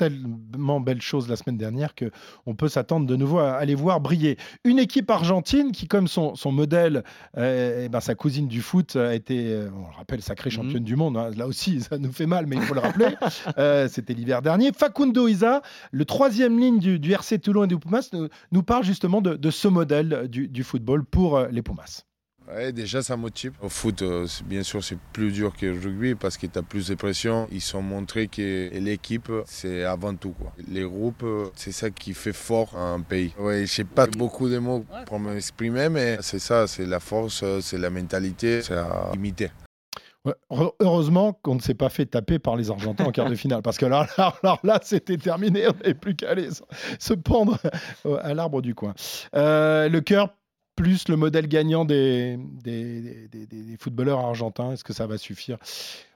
tellement 0.00 0.80
belle 0.80 1.02
chose 1.02 1.28
la 1.28 1.36
semaine 1.36 1.58
dernière 1.58 1.94
que 1.94 2.10
on 2.46 2.54
peut 2.54 2.68
s'attendre 2.68 3.06
de 3.06 3.16
nouveau 3.16 3.38
à, 3.38 3.52
aller 3.52 3.74
voir 3.74 4.00
briller. 4.00 4.38
Une 4.64 4.78
équipe 4.78 5.10
argentine 5.10 5.72
qui, 5.72 5.88
comme 5.88 6.08
son, 6.08 6.34
son 6.36 6.52
modèle, 6.52 7.04
euh, 7.36 7.82
eh 7.84 7.88
ben, 7.90 8.00
sa 8.00 8.14
cousine 8.14 8.48
du 8.48 8.62
foot 8.62 8.96
a 8.96 9.14
été, 9.14 9.52
euh, 9.52 9.68
on 9.74 9.90
le 9.90 9.96
rappelle, 9.96 10.22
sacrée 10.22 10.48
mhm. 10.48 10.56
championne 10.56 10.84
du 10.84 10.96
monde. 10.96 11.18
Hein. 11.18 11.32
Là 11.36 11.46
aussi, 11.46 11.82
ça 11.82 11.98
nous 11.98 12.12
fait 12.12 12.24
mal, 12.24 12.46
mais 12.46 12.56
il 12.56 12.62
faut 12.62 12.74
le 12.74 12.80
rappeler. 12.80 13.08
Euh, 13.58 13.88
c'était 13.88 14.14
l'hiver 14.14 14.42
dernier. 14.42 14.70
Facundo 14.72 15.26
Isa, 15.26 15.62
le 15.92 16.04
troisième 16.04 16.58
ligne 16.58 16.78
du, 16.78 17.12
RC 17.12 17.38
Toulon 17.40 17.64
et 17.64 17.66
du 17.66 17.78
Pumas, 17.78 18.10
nous, 18.52 18.62
parle 18.62 18.84
justement 18.84 19.20
de, 19.20 19.34
de 19.34 19.50
ce 19.50 19.68
modèle 19.68 20.28
du, 20.28 20.48
du 20.48 20.62
football 20.62 21.04
pour 21.04 21.40
les 21.50 21.62
Pumas 21.62 22.04
déjà, 22.72 23.02
ça 23.02 23.16
motive. 23.16 23.52
Au 23.60 23.68
foot, 23.68 24.02
euh, 24.02 24.26
bien 24.44 24.62
sûr, 24.62 24.82
c'est 24.82 24.98
plus 25.12 25.32
dur 25.32 25.54
que 25.56 25.66
le 25.66 25.78
rugby 25.78 26.14
parce 26.14 26.36
que 26.36 26.46
tu 26.46 26.58
as 26.58 26.62
plus 26.62 26.88
de 26.88 26.94
pression. 26.94 27.48
Ils 27.50 27.76
ont 27.76 27.82
montré 27.82 28.28
que 28.28 28.70
l'équipe, 28.72 29.30
c'est 29.46 29.84
avant 29.84 30.14
tout. 30.14 30.32
Quoi. 30.32 30.52
Les 30.68 30.82
groupes, 30.82 31.22
euh, 31.22 31.46
c'est 31.54 31.72
ça 31.72 31.90
qui 31.90 32.14
fait 32.14 32.32
fort 32.32 32.76
un 32.76 33.00
pays. 33.00 33.32
Ouais, 33.38 33.66
je 33.66 33.82
n'ai 33.82 33.88
pas 33.88 34.06
beaucoup 34.06 34.48
de 34.48 34.58
mots 34.58 34.84
pour 35.06 35.18
m'exprimer, 35.20 35.88
mais 35.88 36.18
c'est 36.20 36.38
ça, 36.38 36.66
c'est 36.66 36.86
la 36.86 37.00
force, 37.00 37.44
c'est 37.60 37.78
la 37.78 37.90
mentalité, 37.90 38.62
c'est 38.62 38.74
à 38.74 39.10
imiter. 39.14 39.50
heureusement 40.80 41.32
qu'on 41.32 41.54
ne 41.54 41.60
s'est 41.60 41.74
pas 41.74 41.88
fait 41.88 42.06
taper 42.06 42.38
par 42.38 42.56
les 42.56 42.70
Argentins 42.70 43.04
en 43.04 43.12
quart 43.12 43.30
de 43.30 43.34
finale, 43.34 43.62
parce 43.62 43.78
que 43.78 43.86
là, 43.86 44.06
là, 44.18 44.58
là, 44.62 44.80
c'était 44.82 45.16
terminé, 45.16 45.68
on 45.68 45.72
n'avait 45.72 45.94
plus 45.94 46.14
qu'à 46.14 46.30
aller 46.30 46.48
se 46.98 47.14
pendre 47.14 47.58
à 48.22 48.34
l'arbre 48.34 48.60
du 48.60 48.74
coin. 48.74 48.94
Euh, 49.34 49.88
le 49.88 50.00
cœur 50.00 50.34
plus 50.80 51.08
le 51.08 51.16
modèle 51.16 51.46
gagnant 51.46 51.84
des, 51.84 52.38
footballeurs 53.78 54.20
argentins? 54.20 54.72
Est-ce 54.72 54.84
que 54.84 54.92
ça 54.92 55.06
va 55.06 55.18
suffire? 55.18 55.58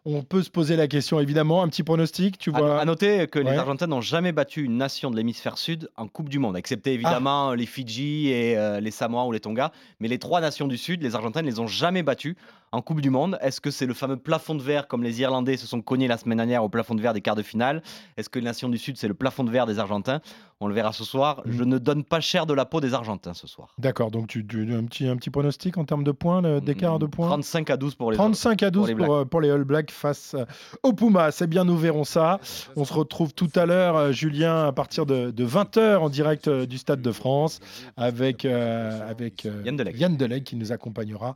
On 0.06 0.22
peut 0.22 0.42
se 0.42 0.50
poser 0.50 0.76
la 0.76 0.86
question, 0.86 1.18
évidemment. 1.18 1.62
Un 1.62 1.68
petit 1.68 1.82
pronostic, 1.82 2.36
tu 2.36 2.50
vois 2.50 2.78
À, 2.78 2.84
noter 2.84 3.26
que 3.26 3.38
les 3.38 3.56
Argentins 3.56 3.86
n'ont 3.86 4.02
jamais 4.02 4.32
battu 4.32 4.62
une 4.62 4.76
nation 4.76 5.10
de 5.10 5.16
l'hémisphère 5.16 5.56
sud 5.56 5.88
en 5.96 6.08
Coupe 6.08 6.28
du 6.28 6.38
Monde, 6.38 6.58
excepté 6.58 6.92
évidemment 6.92 7.50
ah. 7.50 7.56
les 7.56 7.64
Fidji 7.64 8.28
et 8.28 8.58
euh, 8.58 8.80
les 8.80 8.90
Samoa 8.90 9.24
ou 9.24 9.32
les 9.32 9.40
Tonga. 9.40 9.72
Mais 10.00 10.08
les 10.08 10.18
trois 10.18 10.42
nations 10.42 10.68
du 10.68 10.76
Sud, 10.76 11.02
les 11.02 11.14
Argentins 11.14 11.40
ne 11.40 11.46
les 11.46 11.58
ont 11.58 11.66
jamais 11.66 12.02
battus 12.02 12.36
en 12.74 12.82
Coupe 12.82 13.00
du 13.00 13.10
Monde. 13.10 13.38
Est-ce 13.40 13.60
que 13.60 13.70
c'est 13.70 13.86
le 13.86 13.94
fameux 13.94 14.16
plafond 14.16 14.54
de 14.54 14.62
verre 14.62 14.88
comme 14.88 15.02
les 15.02 15.20
Irlandais 15.20 15.56
se 15.56 15.66
sont 15.66 15.80
cognés 15.80 16.08
la 16.08 16.18
semaine 16.18 16.38
dernière 16.38 16.64
au 16.64 16.68
plafond 16.68 16.94
de 16.94 17.00
verre 17.00 17.14
des 17.14 17.20
quarts 17.20 17.36
de 17.36 17.42
finale? 17.42 17.82
Est-ce 18.16 18.28
que 18.28 18.38
les 18.38 18.44
nations 18.44 18.68
du 18.68 18.78
Sud, 18.78 18.96
c'est 18.98 19.08
le 19.08 19.14
plafond 19.14 19.44
de 19.44 19.50
verre 19.50 19.66
des 19.66 19.78
Argentins? 19.78 20.20
On 20.60 20.66
le 20.66 20.74
verra 20.74 20.92
ce 20.92 21.04
soir. 21.04 21.42
Mm. 21.46 21.52
Je 21.52 21.64
ne 21.64 21.78
donne 21.78 22.04
pas 22.04 22.20
cher 22.20 22.46
de 22.46 22.54
la 22.54 22.64
peau 22.64 22.80
des 22.80 22.94
Argentins 22.94 23.34
ce 23.34 23.46
soir. 23.46 23.74
D'accord, 23.78 24.10
donc 24.10 24.26
tu, 24.26 24.40
un, 24.40 24.84
petit, 24.84 25.06
un 25.06 25.16
petit 25.16 25.30
pronostic 25.30 25.78
en 25.78 25.84
termes 25.84 26.04
de 26.04 26.12
points, 26.12 26.42
d'écart 26.60 26.98
de 26.98 27.06
points? 27.06 27.28
35 27.28 27.70
à 27.70 27.76
12 27.76 27.94
pour 27.94 28.10
les 28.10 28.16
35 28.16 28.62
à 28.62 28.70
12 28.70 28.90
euh, 28.90 29.24
pour 29.24 29.40
les, 29.40 29.50
All 29.50 29.64
Blacks 29.64 29.92
face 29.94 30.34
euh, 30.34 30.44
aux 30.82 30.92
Pumas. 30.92 31.30
C'est 31.30 31.46
bien, 31.46 31.64
nous 31.64 31.76
verrons 31.76 32.04
ça. 32.04 32.40
On 32.76 32.84
se 32.84 32.92
retrouve 32.92 33.32
tout 33.32 33.50
à 33.54 33.66
l'heure, 33.66 33.96
euh, 33.96 34.12
Julien, 34.12 34.66
à 34.66 34.72
partir 34.72 35.06
de, 35.06 35.32
20h 35.32 35.98
en 35.98 36.08
direct 36.08 36.48
du 36.48 36.78
Stade 36.78 37.02
de 37.02 37.12
France 37.12 37.60
avec, 37.96 38.44
avec 38.44 39.46
Yann 39.64 40.16
Delec 40.16 40.44
qui 40.44 40.56
nous 40.56 40.72
accompagnera 40.72 41.34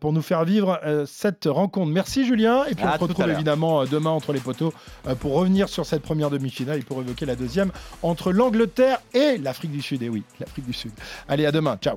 pour 0.00 0.12
nous 0.12 0.22
faire 0.22 0.44
vivre 0.44 0.80
cette 1.06 1.46
rencontre. 1.46 1.92
Merci 1.92 2.24
Julien. 2.26 2.64
Et 2.64 2.74
puis 2.74 2.84
on 2.84 2.92
se 2.92 2.98
retrouve 2.98 3.30
évidemment 3.30 3.82
euh, 3.82 3.86
demain 3.86 4.10
entre 4.10 4.32
les 4.32 4.40
poteaux 4.40 4.72
euh, 5.06 5.14
pour 5.14 5.34
revenir 5.34 5.68
sur 5.68 5.86
cette 5.86 6.02
première 6.02 6.30
demi-finale 6.30 6.80
et 6.80 6.82
pour 6.82 7.00
évoquer 7.00 7.26
la 7.26 7.36
deuxième 7.36 7.70
entre 8.02 8.32
l'Angleterre 8.32 9.00
et 9.12 9.38
l'Afrique 9.38 9.72
du 9.72 9.82
Sud. 9.82 10.02
Et 10.02 10.08
oui, 10.08 10.22
l'Afrique 10.40 10.66
du 10.66 10.72
Sud. 10.72 10.92
Allez, 11.28 11.46
à 11.46 11.52
demain. 11.52 11.76
Ciao. 11.80 11.96